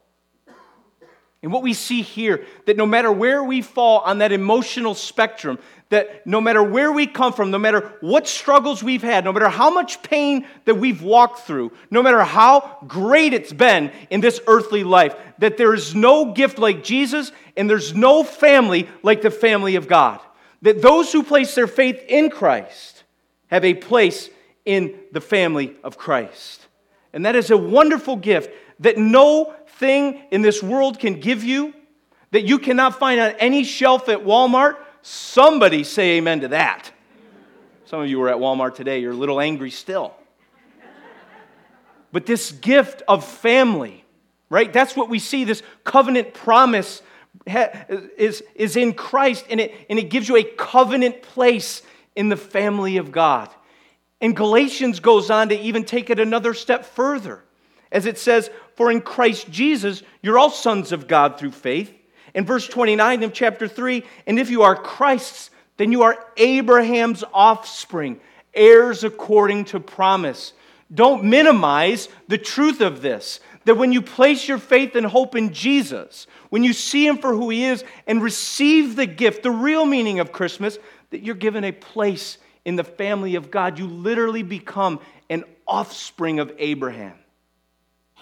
And 1.43 1.53
what 1.53 1.63
we 1.63 1.73
see 1.73 2.01
here, 2.01 2.45
that 2.65 2.75
no 2.75 2.85
matter 2.85 3.09
where 3.09 3.41
we 3.41 3.61
fall 3.61 3.99
on 3.99 4.17
that 4.17 4.33
emotional 4.33 4.95
spectrum, 4.95 5.59
that 5.89 6.27
no 6.27 6.41
matter 6.41 6.61
where 6.61 6.91
we 6.91 7.07
come 7.07 7.31
from, 7.31 7.51
no 7.51 7.57
matter 7.57 7.93
what 8.01 8.27
struggles 8.27 8.83
we've 8.83 9.01
had, 9.01 9.23
no 9.23 9.31
matter 9.31 9.49
how 9.49 9.69
much 9.69 10.03
pain 10.03 10.45
that 10.65 10.75
we've 10.75 11.01
walked 11.01 11.39
through, 11.39 11.71
no 11.89 12.03
matter 12.03 12.21
how 12.23 12.77
great 12.87 13.33
it's 13.33 13.53
been 13.53 13.91
in 14.09 14.19
this 14.19 14.41
earthly 14.47 14.83
life, 14.83 15.15
that 15.39 15.57
there 15.57 15.73
is 15.73 15.95
no 15.95 16.33
gift 16.33 16.59
like 16.59 16.83
Jesus 16.83 17.31
and 17.55 17.69
there's 17.69 17.95
no 17.95 18.23
family 18.23 18.89
like 19.01 19.21
the 19.21 19.31
family 19.31 19.75
of 19.75 19.87
God. 19.87 20.19
That 20.61 20.81
those 20.81 21.11
who 21.11 21.23
place 21.23 21.55
their 21.55 21.67
faith 21.67 22.03
in 22.07 22.29
Christ 22.29 23.03
have 23.47 23.63
a 23.63 23.73
place 23.73 24.29
in 24.65 24.99
the 25.13 25.21
family 25.21 25.75
of 25.83 25.97
Christ. 25.97 26.67
And 27.13 27.25
that 27.25 27.35
is 27.35 27.51
a 27.51 27.57
wonderful 27.57 28.17
gift 28.17 28.51
that 28.79 28.97
no 28.97 29.53
thing 29.79 30.21
in 30.31 30.41
this 30.41 30.61
world 30.61 30.99
can 30.99 31.19
give 31.19 31.43
you 31.43 31.73
that 32.31 32.43
you 32.43 32.59
cannot 32.59 32.99
find 32.99 33.19
on 33.19 33.31
any 33.39 33.63
shelf 33.63 34.09
at 34.09 34.19
Walmart, 34.19 34.75
somebody 35.07 35.83
say 35.83 36.17
amen 36.17 36.41
to 36.41 36.49
that. 36.49 36.91
Some 37.85 38.01
of 38.01 38.09
you 38.09 38.19
were 38.19 38.29
at 38.29 38.37
Walmart 38.37 38.75
today, 38.75 38.99
you're 38.99 39.13
a 39.13 39.15
little 39.15 39.39
angry 39.39 39.71
still. 39.71 40.13
But 42.11 42.25
this 42.25 42.51
gift 42.51 43.03
of 43.07 43.25
family, 43.25 44.03
right? 44.49 44.71
That's 44.71 44.95
what 44.95 45.09
we 45.09 45.19
see. 45.19 45.43
This 45.43 45.63
covenant 45.83 46.33
promise 46.33 47.01
is, 47.45 48.43
is 48.55 48.75
in 48.75 48.93
Christ, 48.93 49.45
and 49.49 49.59
it, 49.59 49.73
and 49.89 49.97
it 49.97 50.09
gives 50.09 50.27
you 50.27 50.35
a 50.37 50.43
covenant 50.43 51.21
place 51.21 51.81
in 52.15 52.29
the 52.29 52.37
family 52.37 52.97
of 52.97 53.11
God. 53.11 53.49
And 54.19 54.35
Galatians 54.35 54.99
goes 54.99 55.29
on 55.29 55.49
to 55.49 55.59
even 55.59 55.85
take 55.85 56.09
it 56.09 56.19
another 56.19 56.53
step 56.53 56.85
further. 56.85 57.43
As 57.91 58.05
it 58.05 58.17
says, 58.17 58.49
For 58.75 58.91
in 58.91 59.01
Christ 59.01 59.49
Jesus, 59.49 60.03
you're 60.21 60.39
all 60.39 60.49
sons 60.49 60.91
of 60.91 61.07
God 61.07 61.39
through 61.39 61.51
faith. 61.51 61.93
In 62.37 62.45
verse 62.45 62.67
29 62.67 63.23
of 63.23 63.33
chapter 63.33 63.67
3, 63.67 64.03
and 64.27 64.37
if 64.37 64.51
you 64.51 64.61
are 64.61 64.75
Christ's, 64.75 65.49
then 65.77 65.91
you 65.91 66.03
are 66.03 66.23
Abraham's 66.37 67.23
offspring, 67.33 68.19
heirs 68.53 69.03
according 69.03 69.65
to 69.65 69.79
promise. 69.79 70.53
Don't 70.93 71.23
minimize 71.23 72.09
the 72.27 72.37
truth 72.37 72.79
of 72.79 73.01
this. 73.01 73.39
That 73.65 73.77
when 73.77 73.91
you 73.91 74.03
place 74.03 74.47
your 74.47 74.59
faith 74.59 74.95
and 74.95 75.03
hope 75.03 75.35
in 75.35 75.51
Jesus, 75.51 76.27
when 76.49 76.63
you 76.63 76.73
see 76.73 77.07
Him 77.07 77.17
for 77.17 77.33
who 77.33 77.49
He 77.49 77.65
is 77.65 77.83
and 78.05 78.21
receive 78.21 78.95
the 78.95 79.07
gift, 79.07 79.41
the 79.41 79.49
real 79.49 79.87
meaning 79.87 80.19
of 80.19 80.31
Christmas, 80.31 80.77
that 81.09 81.23
you're 81.23 81.33
given 81.33 81.63
a 81.63 81.71
place 81.71 82.37
in 82.65 82.75
the 82.75 82.83
family 82.83 83.33
of 83.33 83.49
God. 83.49 83.79
You 83.79 83.87
literally 83.87 84.43
become 84.43 84.99
an 85.27 85.43
offspring 85.67 86.39
of 86.39 86.53
Abraham. 86.59 87.17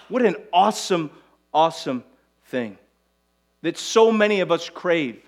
What 0.08 0.22
an 0.22 0.38
awesome, 0.54 1.12
awesome 1.54 2.06
thing 2.46 2.78
that 3.66 3.80
so 3.80 4.12
many 4.12 4.42
of 4.42 4.52
us 4.52 4.70
crave 4.70 5.20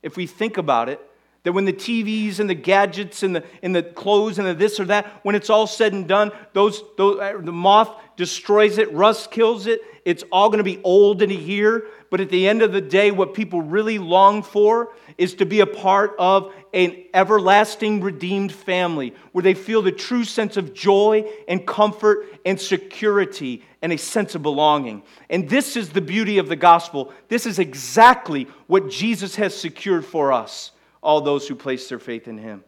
if 0.00 0.16
we 0.16 0.24
think 0.24 0.58
about 0.58 0.88
it. 0.88 1.00
That 1.42 1.54
when 1.54 1.64
the 1.64 1.72
TVs 1.72 2.38
and 2.38 2.48
the 2.48 2.54
gadgets 2.54 3.24
and 3.24 3.34
the, 3.34 3.44
and 3.64 3.74
the 3.74 3.82
clothes 3.82 4.38
and 4.38 4.46
the 4.46 4.54
this 4.54 4.78
or 4.78 4.84
that, 4.84 5.06
when 5.24 5.34
it's 5.34 5.50
all 5.50 5.66
said 5.66 5.92
and 5.92 6.06
done, 6.06 6.30
those, 6.52 6.84
those, 6.96 7.18
uh, 7.18 7.38
the 7.40 7.50
moth 7.50 7.90
destroys 8.16 8.78
it, 8.78 8.92
rust 8.92 9.32
kills 9.32 9.66
it, 9.66 9.80
it's 10.04 10.22
all 10.30 10.50
going 10.50 10.58
to 10.58 10.64
be 10.64 10.80
old 10.84 11.20
in 11.20 11.32
a 11.32 11.34
year. 11.34 11.86
But 12.10 12.20
at 12.20 12.28
the 12.28 12.46
end 12.46 12.62
of 12.62 12.72
the 12.72 12.80
day, 12.80 13.10
what 13.10 13.34
people 13.34 13.60
really 13.60 13.98
long 13.98 14.44
for 14.44 14.92
is 15.18 15.34
to 15.36 15.46
be 15.46 15.58
a 15.58 15.66
part 15.66 16.14
of 16.16 16.52
an 16.72 16.96
everlasting 17.12 18.02
redeemed 18.02 18.52
family 18.52 19.14
where 19.32 19.42
they 19.42 19.54
feel 19.54 19.82
the 19.82 19.90
true 19.90 20.22
sense 20.22 20.56
of 20.56 20.74
joy 20.74 21.24
and 21.48 21.66
comfort 21.66 22.26
and 22.44 22.60
security 22.60 23.64
and 23.82 23.92
a 23.92 23.98
sense 23.98 24.34
of 24.34 24.42
belonging. 24.42 25.02
And 25.28 25.48
this 25.48 25.76
is 25.76 25.90
the 25.90 26.00
beauty 26.00 26.38
of 26.38 26.48
the 26.48 26.56
gospel. 26.56 27.12
This 27.28 27.46
is 27.46 27.58
exactly 27.58 28.46
what 28.66 28.90
Jesus 28.90 29.36
has 29.36 29.54
secured 29.54 30.04
for 30.04 30.32
us, 30.32 30.72
all 31.02 31.20
those 31.20 31.48
who 31.48 31.54
place 31.54 31.88
their 31.88 31.98
faith 31.98 32.28
in 32.28 32.38
him. 32.38 32.64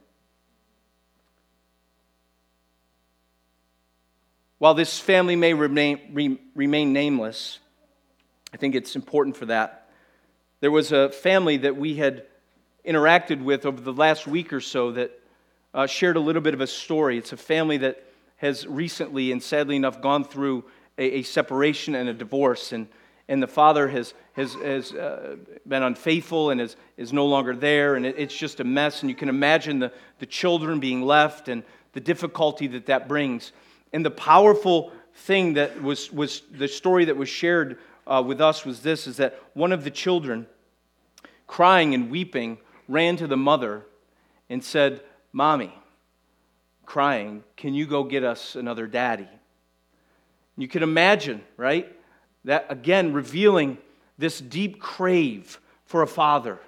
While 4.59 4.75
this 4.75 4.99
family 4.99 5.37
may 5.37 5.55
remain, 5.55 6.01
re, 6.13 6.39
remain 6.55 6.93
nameless, 6.93 7.59
I 8.55 8.57
think 8.57 8.75
it's 8.75 8.95
important 8.95 9.37
for 9.37 9.47
that. 9.47 9.89
There 10.61 10.71
was 10.71 10.93
a 10.93 11.11
family 11.11 11.57
that 11.59 11.77
we 11.77 11.97
had 11.97 12.25
interacted 12.87 13.43
with 13.43 13.67
over 13.67 13.81
the 13.81 13.93
last 13.93 14.27
week 14.27 14.53
or 14.53 14.61
so 14.61 14.93
that 14.93 15.19
uh, 15.75 15.87
shared 15.87 16.17
a 16.17 16.21
little 16.21 16.43
bit 16.43 16.55
of 16.55 16.61
a 16.61 16.67
story. 16.67 17.19
It's 17.19 17.33
a 17.33 17.37
family 17.37 17.79
that 17.79 18.05
has 18.37 18.67
recently 18.67 19.33
and 19.33 19.43
sadly 19.43 19.77
enough 19.77 20.01
gone 20.01 20.25
through 20.25 20.65
a, 20.99 21.19
a 21.19 21.23
separation 21.23 21.95
and 21.95 22.09
a 22.09 22.15
divorce. 22.15 22.73
And, 22.73 22.89
and 23.29 23.43
the 23.43 23.47
father 23.47 23.89
has, 23.89 24.15
has, 24.35 24.55
has 24.55 24.93
uh, 24.93 25.37
been 25.67 25.83
unfaithful 25.83 26.51
and 26.51 26.61
is, 26.61 26.77
is 26.97 27.13
no 27.13 27.27
longer 27.27 27.55
there. 27.55 27.95
And 27.97 28.07
it, 28.07 28.17
it's 28.19 28.37
just 28.37 28.61
a 28.61 28.65
mess. 28.65 29.03
And 29.03 29.11
you 29.11 29.17
can 29.17 29.29
imagine 29.29 29.79
the, 29.79 29.93
the 30.19 30.27
children 30.27 30.81
being 30.81 31.03
left 31.03 31.49
and 31.49 31.63
the 31.93 32.01
difficulty 32.01 32.67
that 32.69 32.87
that 32.87 33.09
brings. 33.09 33.53
And 33.93 34.05
the 34.05 34.11
powerful 34.11 34.93
thing 35.15 35.55
that 35.55 35.83
was, 35.83 36.13
was 36.13 36.43
the 36.51 36.69
story 36.69 37.05
that 37.07 37.17
was 37.17 37.29
shared 37.29 37.79
uh, 38.07 38.23
with 38.27 38.41
us 38.41 38.65
was 38.65 38.81
this 38.81 39.07
is 39.07 39.19
that 39.19 39.41
one 39.55 39.73
of 39.73 39.85
the 39.85 39.91
children, 39.91 40.47
crying 41.47 41.95
and 41.95 42.11
weeping, 42.11 42.59
ran 42.89 43.17
to 43.17 43.27
the 43.27 43.37
mother 43.37 43.85
and 44.51 44.63
said, 44.63 45.01
Mommy, 45.33 45.73
crying, 46.85 47.45
can 47.57 47.75
you 47.75 47.87
go 47.87 48.05
get 48.05 48.25
us 48.25 48.57
another 48.57 48.87
daddy? 48.87 49.29
You 50.57 50.69
can 50.69 50.83
imagine, 50.83 51.43
right? 51.57 51.95
That 52.45 52.67
again, 52.69 53.13
revealing 53.13 53.79
this 54.19 54.41
deep 54.41 54.81
crave 54.81 55.61
for 55.87 56.03
a 56.03 56.07
father, 56.07 56.59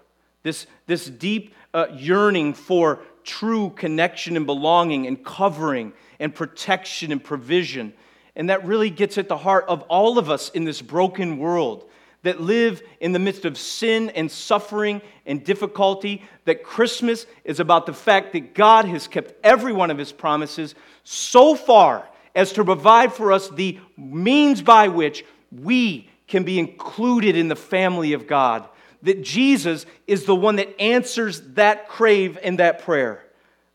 this, 0.42 0.66
this 0.86 1.06
deep 1.06 1.54
uh, 1.72 1.86
yearning 1.92 2.54
for 2.54 3.00
true 3.24 3.70
connection 3.70 4.36
and 4.36 4.46
belonging 4.46 5.06
and 5.06 5.24
covering 5.24 5.92
and 6.18 6.34
protection 6.34 7.10
and 7.12 7.22
provision. 7.22 7.92
And 8.36 8.50
that 8.50 8.64
really 8.64 8.90
gets 8.90 9.18
at 9.18 9.28
the 9.28 9.36
heart 9.36 9.64
of 9.68 9.82
all 9.82 10.18
of 10.18 10.30
us 10.30 10.50
in 10.50 10.64
this 10.64 10.82
broken 10.82 11.38
world 11.38 11.88
that 12.22 12.40
live 12.40 12.82
in 13.00 13.12
the 13.12 13.18
midst 13.18 13.44
of 13.44 13.56
sin 13.58 14.10
and 14.10 14.30
suffering 14.30 15.00
and 15.26 15.44
difficulty. 15.44 16.22
That 16.46 16.64
Christmas 16.64 17.26
is 17.44 17.60
about 17.60 17.86
the 17.86 17.92
fact 17.92 18.32
that 18.32 18.54
God 18.54 18.86
has 18.86 19.06
kept 19.06 19.34
every 19.44 19.72
one 19.72 19.90
of 19.90 19.98
his 19.98 20.10
promises 20.10 20.74
so 21.04 21.54
far 21.54 22.08
as 22.34 22.52
to 22.52 22.64
provide 22.64 23.12
for 23.12 23.32
us 23.32 23.48
the 23.48 23.78
means 23.96 24.62
by 24.62 24.88
which 24.88 25.24
we 25.52 26.10
can 26.26 26.44
be 26.44 26.58
included 26.58 27.36
in 27.36 27.48
the 27.48 27.56
family 27.56 28.12
of 28.12 28.26
God. 28.26 28.68
That 29.02 29.22
Jesus 29.22 29.86
is 30.06 30.24
the 30.24 30.34
one 30.34 30.56
that 30.56 30.80
answers 30.80 31.40
that 31.52 31.88
crave 31.88 32.38
and 32.42 32.58
that 32.58 32.80
prayer, 32.80 33.22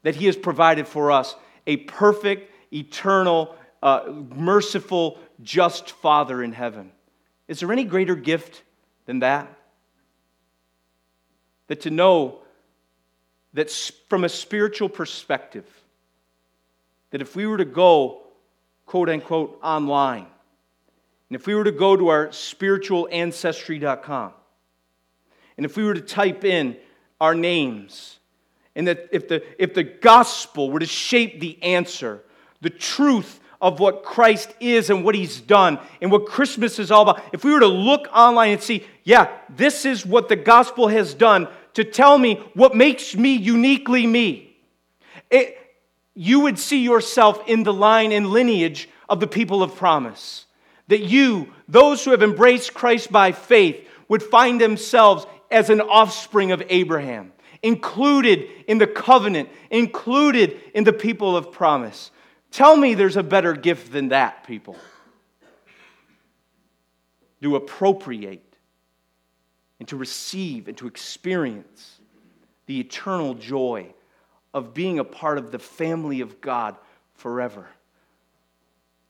that 0.04 0.15
He 0.15 0.26
has 0.26 0.36
provided 0.36 0.88
for 0.88 1.12
us 1.12 1.36
a 1.67 1.78
perfect, 1.78 2.52
eternal, 2.74 3.56
uh, 3.82 4.12
merciful, 4.36 5.19
just 5.43 5.91
Father 5.91 6.43
in 6.43 6.52
heaven. 6.52 6.91
Is 7.48 7.60
there 7.60 7.72
any 7.72 7.84
greater 7.84 8.15
gift 8.15 8.63
than 9.06 9.19
that? 9.19 9.56
That 11.67 11.82
to 11.82 11.91
know 11.91 12.39
that 13.54 13.72
from 14.10 14.24
a 14.24 14.30
spiritual 14.30 14.89
perspective, 14.89 15.65
that 17.12 17.22
if 17.22 17.36
we 17.36 17.45
were 17.45 17.58
to 17.58 17.65
go 17.65 18.24
quote 18.89 19.08
unquote 19.08 19.60
online. 19.62 20.25
And 21.30 21.36
if 21.36 21.45
we 21.45 21.54
were 21.54 21.63
to 21.63 21.71
go 21.71 21.95
to 21.95 22.08
our 22.08 22.30
spiritualancestry.com, 22.30 24.34
and 25.58 25.65
if 25.65 25.78
we 25.78 25.84
were 25.84 25.93
to 25.93 26.02
type 26.02 26.43
in 26.43 26.75
our 27.21 27.36
names, 27.36 28.17
and 28.75 28.88
that 28.88 29.08
if 29.12 29.28
the, 29.28 29.43
if 29.62 29.75
the 29.75 29.84
gospel 29.84 30.71
were 30.71 30.80
to 30.80 30.88
shape 30.88 31.39
the 31.39 31.62
answer, 31.62 32.23
the 32.62 32.71
truth 32.71 33.39
of 33.62 33.80
what 33.80 34.04
Christ 34.04 34.56
is 34.60 34.89
and 34.89 35.06
what 35.06 35.13
he's 35.13 35.39
done 35.39 35.78
and 36.02 36.12
what 36.12 36.25
Christmas 36.25 36.80
is 36.80 36.89
all 36.89 37.04
about, 37.04 37.21
if 37.32 37.43
we 37.43 37.54
were 37.54 37.60
to 37.60 37.67
look 37.67 38.08
online 38.12 38.54
and 38.54 38.63
see, 38.63 38.84
yeah, 39.04 39.30
this 39.56 39.86
is 39.86 40.04
what 40.04 40.30
the 40.30 40.36
gospel 40.36 40.88
has 40.88 41.13
done 41.13 41.47
to 41.75 41.84
tell 41.84 42.17
me 42.17 42.38
what 42.56 42.75
makes 42.75 43.15
me 43.15 43.36
uniquely 43.36 44.08
me, 44.08 44.58
it, 45.30 45.59
you 46.21 46.41
would 46.41 46.60
see 46.60 46.84
yourself 46.84 47.41
in 47.47 47.63
the 47.63 47.71
line 47.71 48.12
and 48.12 48.27
lineage 48.27 48.89
of 49.08 49.21
the 49.21 49.27
people 49.27 49.63
of 49.63 49.77
promise. 49.77 50.47
That 50.89 50.99
you, 50.99 51.53
those 51.69 52.03
who 52.03 52.12
have 52.12 52.21
embraced 52.21 52.73
Christ 52.73 53.10
by 53.10 53.32
faith, 53.32 53.88
would 54.10 54.21
find 54.21 54.60
themselves 54.60 55.25
as 55.49 55.69
an 55.69 55.79
offspring 55.79 56.51
of 56.51 56.62
Abraham, 56.67 57.32
included 57.63 58.49
in 58.67 58.79
the 58.79 58.86
covenant, 58.86 59.47
included 59.69 60.60
in 60.73 60.84
the 60.84 60.91
people 60.91 61.38
of 61.38 61.53
promise. 61.53 62.12
Tell 62.51 62.75
me 62.75 62.95
there's 62.95 63.15
a 63.15 63.23
better 63.23 63.53
gift 63.53 63.93
than 63.93 64.10
that, 64.10 64.43
people. 64.43 64.75
To 67.43 67.55
appropriate 67.55 68.58
and 69.79 69.88
to 69.88 69.95
receive 69.95 70.67
and 70.67 70.75
to 70.79 70.88
experience 70.88 72.01
the 72.65 72.82
eternal 72.82 73.36
joy 73.36 73.93
of 74.53 74.73
being 74.73 74.99
a 74.99 75.03
part 75.03 75.38
of 75.38 75.51
the 75.51 75.59
family 75.59 76.21
of 76.21 76.41
God 76.41 76.75
forever. 77.15 77.67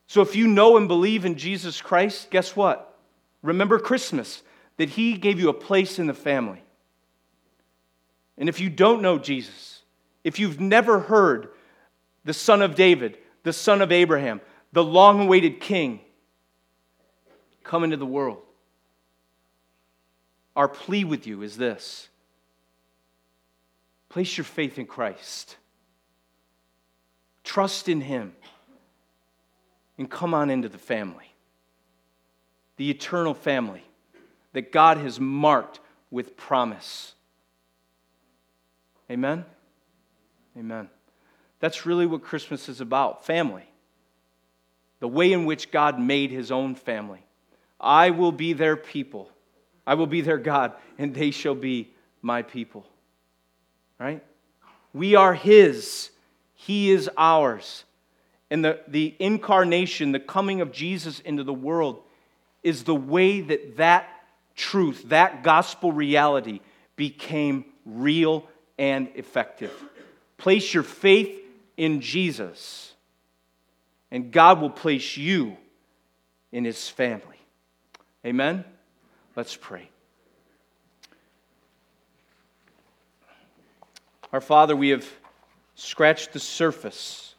So 0.08 0.22
if 0.22 0.36
you 0.36 0.48
know 0.48 0.78
and 0.78 0.88
believe 0.88 1.26
in 1.26 1.38
Jesus 1.38 1.82
Christ, 1.82 2.30
guess 2.32 2.56
what? 2.56 2.98
Remember 3.42 3.80
Christmas, 3.80 4.44
that 4.78 4.90
He 4.90 5.14
gave 5.14 5.40
you 5.40 5.50
a 5.50 5.54
place 5.54 6.00
in 6.00 6.08
the 6.08 6.14
family. 6.14 6.62
And 8.38 8.50
if 8.50 8.60
you 8.60 8.70
don't 8.70 9.02
know 9.02 9.20
Jesus, 9.20 9.84
if 10.24 10.40
you've 10.40 10.60
never 10.60 11.00
heard 11.00 11.50
the 12.26 12.34
Son 12.34 12.62
of 12.62 12.76
David, 12.76 13.18
the 13.44 13.54
son 13.54 13.82
of 13.82 13.92
Abraham, 13.92 14.42
the 14.74 14.84
long 14.84 15.22
awaited 15.22 15.60
king, 15.60 16.02
come 17.64 17.84
into 17.84 17.98
the 17.98 18.06
world. 18.06 18.40
Our 20.56 20.68
plea 20.68 21.04
with 21.04 21.26
you 21.26 21.42
is 21.42 21.58
this 21.58 22.10
place 24.10 24.38
your 24.38 24.46
faith 24.46 24.78
in 24.78 24.86
Christ, 24.86 25.56
trust 27.44 27.88
in 27.88 28.02
Him, 28.02 28.34
and 29.98 30.10
come 30.10 30.34
on 30.34 30.50
into 30.50 30.70
the 30.70 30.78
family, 30.78 31.32
the 32.78 32.90
eternal 32.90 33.34
family 33.34 33.84
that 34.54 34.72
God 34.72 34.98
has 34.98 35.20
marked 35.20 35.80
with 36.12 36.36
promise. 36.36 37.14
Amen? 39.12 39.46
Amen. 40.58 40.90
That's 41.60 41.86
really 41.86 42.06
what 42.06 42.24
Christmas 42.24 42.70
is 42.70 42.82
about 42.82 43.26
family. 43.26 43.66
The 45.00 45.08
way 45.08 45.32
in 45.32 45.46
which 45.46 45.72
God 45.72 46.00
made 46.00 46.32
his 46.32 46.52
own 46.52 46.76
family. 46.76 47.24
I 47.80 48.10
will 48.10 48.32
be 48.32 48.54
their 48.54 48.76
people. 48.76 49.30
I 49.88 49.96
will 49.96 50.08
be 50.08 50.22
their 50.22 50.38
God, 50.38 50.74
and 50.98 51.14
they 51.14 51.32
shall 51.32 51.56
be 51.56 51.94
my 52.22 52.42
people. 52.42 52.86
Right? 54.00 54.24
We 54.94 55.16
are 55.16 55.34
his, 55.34 56.10
he 56.56 56.90
is 56.90 57.10
ours. 57.18 57.84
And 58.50 58.66
the, 58.66 58.80
the 58.88 59.16
incarnation, 59.20 60.12
the 60.12 60.20
coming 60.20 60.62
of 60.62 60.72
Jesus 60.72 61.20
into 61.20 61.44
the 61.44 61.54
world, 61.54 62.02
is 62.64 62.84
the 62.84 62.96
way 62.96 63.42
that 63.42 63.78
that 63.78 64.10
truth, 64.56 65.10
that 65.10 65.44
gospel 65.44 65.92
reality, 65.92 66.60
became 66.96 67.66
real 67.86 68.48
and 68.78 69.10
effective. 69.16 69.72
Place 70.38 70.74
your 70.74 70.84
faith 70.84 71.40
in 71.78 72.02
Jesus, 72.02 72.94
and 74.12 74.32
God 74.32 74.60
will 74.60 74.70
place 74.70 75.16
you 75.16 75.56
in 76.52 76.66
his 76.66 76.90
family. 76.90 77.38
Amen? 78.26 78.66
Let's 79.36 79.56
pray. 79.56 79.90
Our 84.32 84.42
Father, 84.42 84.76
we 84.76 84.90
have 84.90 85.10
scratched 85.74 86.34
the 86.34 86.40
surface 86.40 87.34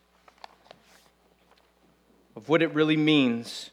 of 2.34 2.48
what 2.48 2.62
it 2.62 2.74
really 2.74 2.96
means 2.96 3.70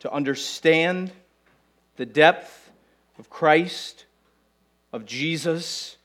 to 0.00 0.12
understand 0.12 1.12
the 1.94 2.06
depth 2.06 2.72
of 3.20 3.30
Christ, 3.30 4.04
of 4.92 5.06
Jesus, 5.06 5.96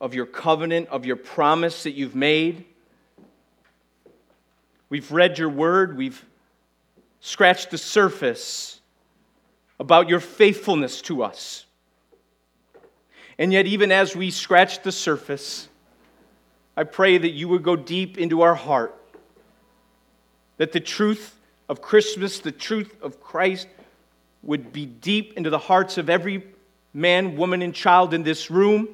of 0.00 0.14
your 0.14 0.26
covenant, 0.26 0.88
of 0.90 1.04
your 1.06 1.16
promise 1.16 1.82
that 1.82 1.92
you've 1.92 2.14
made. 2.14 2.66
We've 4.90 5.10
read 5.10 5.38
your 5.38 5.48
word, 5.48 5.96
we've 5.96 6.24
scratched 7.18 7.72
the 7.72 7.78
surface 7.78 8.80
about 9.80 10.08
your 10.08 10.20
faithfulness 10.20 11.02
to 11.02 11.24
us. 11.24 11.66
And 13.40 13.52
yet, 13.52 13.66
even 13.66 13.90
as 13.90 14.14
we 14.14 14.30
scratch 14.30 14.82
the 14.82 14.92
surface, 14.92 15.68
I 16.80 16.84
pray 16.84 17.18
that 17.18 17.32
you 17.32 17.46
would 17.48 17.62
go 17.62 17.76
deep 17.76 18.16
into 18.16 18.40
our 18.40 18.54
heart, 18.54 18.96
that 20.56 20.72
the 20.72 20.80
truth 20.80 21.36
of 21.68 21.82
Christmas, 21.82 22.38
the 22.38 22.52
truth 22.52 22.96
of 23.02 23.20
Christ, 23.20 23.68
would 24.42 24.72
be 24.72 24.86
deep 24.86 25.34
into 25.36 25.50
the 25.50 25.58
hearts 25.58 25.98
of 25.98 26.08
every 26.08 26.42
man, 26.94 27.36
woman, 27.36 27.60
and 27.60 27.74
child 27.74 28.14
in 28.14 28.22
this 28.22 28.50
room, 28.50 28.88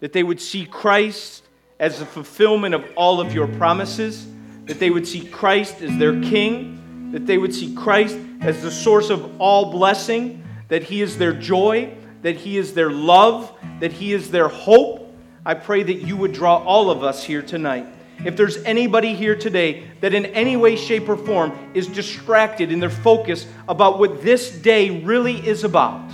that 0.00 0.14
they 0.14 0.22
would 0.22 0.40
see 0.40 0.64
Christ 0.64 1.44
as 1.78 1.98
the 1.98 2.06
fulfillment 2.06 2.74
of 2.74 2.82
all 2.96 3.20
of 3.20 3.34
your 3.34 3.48
promises 3.48 4.26
that 4.64 4.78
they 4.78 4.88
would 4.88 5.06
see 5.06 5.26
Christ 5.26 5.82
as 5.82 5.94
their 5.98 6.18
king, 6.22 7.10
that 7.12 7.26
they 7.26 7.36
would 7.36 7.54
see 7.54 7.74
Christ 7.74 8.16
as 8.40 8.62
the 8.62 8.70
source 8.70 9.10
of 9.10 9.38
all 9.38 9.70
blessing, 9.70 10.42
that 10.68 10.82
He 10.82 11.02
is 11.02 11.18
their 11.18 11.34
joy, 11.34 11.94
that 12.22 12.36
He 12.36 12.56
is 12.56 12.72
their 12.72 12.90
love, 12.90 13.52
that 13.80 13.92
He 13.92 14.14
is 14.14 14.30
their 14.30 14.48
hope. 14.48 15.03
I 15.46 15.54
pray 15.54 15.82
that 15.82 15.94
you 15.94 16.16
would 16.16 16.32
draw 16.32 16.56
all 16.56 16.90
of 16.90 17.02
us 17.02 17.22
here 17.22 17.42
tonight. 17.42 17.86
If 18.24 18.36
there's 18.36 18.56
anybody 18.58 19.14
here 19.14 19.34
today 19.34 19.84
that 20.00 20.14
in 20.14 20.26
any 20.26 20.56
way, 20.56 20.76
shape, 20.76 21.08
or 21.08 21.16
form 21.16 21.52
is 21.74 21.86
distracted 21.86 22.72
in 22.72 22.80
their 22.80 22.90
focus 22.90 23.46
about 23.68 23.98
what 23.98 24.22
this 24.22 24.50
day 24.50 25.02
really 25.02 25.46
is 25.46 25.64
about, 25.64 26.10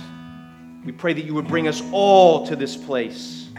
we 0.83 0.91
pray 0.91 1.13
that 1.13 1.23
you 1.23 1.33
would 1.35 1.47
bring 1.47 1.67
us 1.67 1.81
all 1.91 2.47
to 2.47 2.55
this 2.55 2.75
place. 2.75 3.49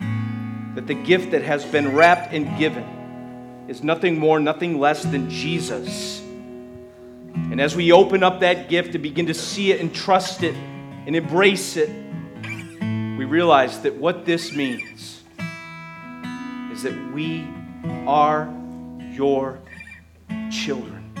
That 0.00 0.86
the 0.86 0.94
gift 0.94 1.30
that 1.30 1.42
has 1.42 1.64
been 1.64 1.94
wrapped 1.94 2.32
and 2.32 2.58
given 2.58 2.84
is 3.68 3.84
nothing 3.84 4.18
more, 4.18 4.40
nothing 4.40 4.80
less 4.80 5.02
than 5.04 5.30
Jesus. 5.30 6.20
And 6.20 7.60
as 7.60 7.76
we 7.76 7.92
open 7.92 8.22
up 8.22 8.40
that 8.40 8.68
gift 8.68 8.94
and 8.94 9.02
begin 9.02 9.26
to 9.26 9.34
see 9.34 9.70
it 9.70 9.80
and 9.80 9.94
trust 9.94 10.42
it 10.42 10.54
and 10.54 11.14
embrace 11.14 11.76
it, 11.76 11.90
we 13.16 13.24
realize 13.24 13.80
that 13.80 13.94
what 13.94 14.26
this 14.26 14.52
means 14.52 15.22
is 16.70 16.82
that 16.82 17.12
we 17.14 17.48
are 18.06 18.52
your 19.12 19.58
children. 20.50 21.12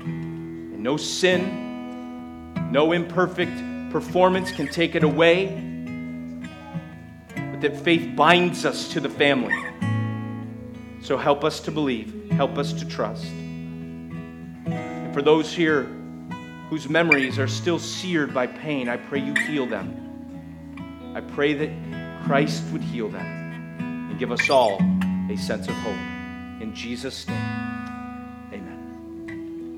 And 0.00 0.82
no 0.82 0.96
sin, 0.96 2.54
no 2.72 2.92
imperfect 2.92 3.52
performance 3.90 4.50
can 4.50 4.66
take 4.68 4.94
it 4.94 5.04
away, 5.04 5.48
but 7.34 7.60
that 7.60 7.76
faith 7.76 8.16
binds 8.16 8.64
us 8.64 8.88
to 8.92 9.00
the 9.00 9.10
family. 9.10 9.54
So 11.02 11.18
help 11.18 11.44
us 11.44 11.60
to 11.60 11.70
believe, 11.70 12.30
help 12.30 12.56
us 12.56 12.72
to 12.72 12.88
trust. 12.88 13.26
And 14.66 15.12
for 15.12 15.20
those 15.20 15.52
here 15.52 15.82
whose 16.70 16.88
memories 16.88 17.38
are 17.38 17.48
still 17.48 17.78
seared 17.78 18.32
by 18.32 18.46
pain, 18.46 18.88
I 18.88 18.96
pray 18.96 19.20
you 19.20 19.34
heal 19.34 19.66
them. 19.66 19.99
I 21.20 21.22
pray 21.34 21.52
that 21.52 21.70
Christ 22.24 22.64
would 22.72 22.80
heal 22.80 23.10
them 23.10 23.26
and 23.78 24.18
give 24.18 24.32
us 24.32 24.48
all 24.48 24.80
a 25.30 25.36
sense 25.36 25.68
of 25.68 25.74
hope. 25.74 26.62
In 26.62 26.72
Jesus' 26.74 27.28
name. 27.28 27.59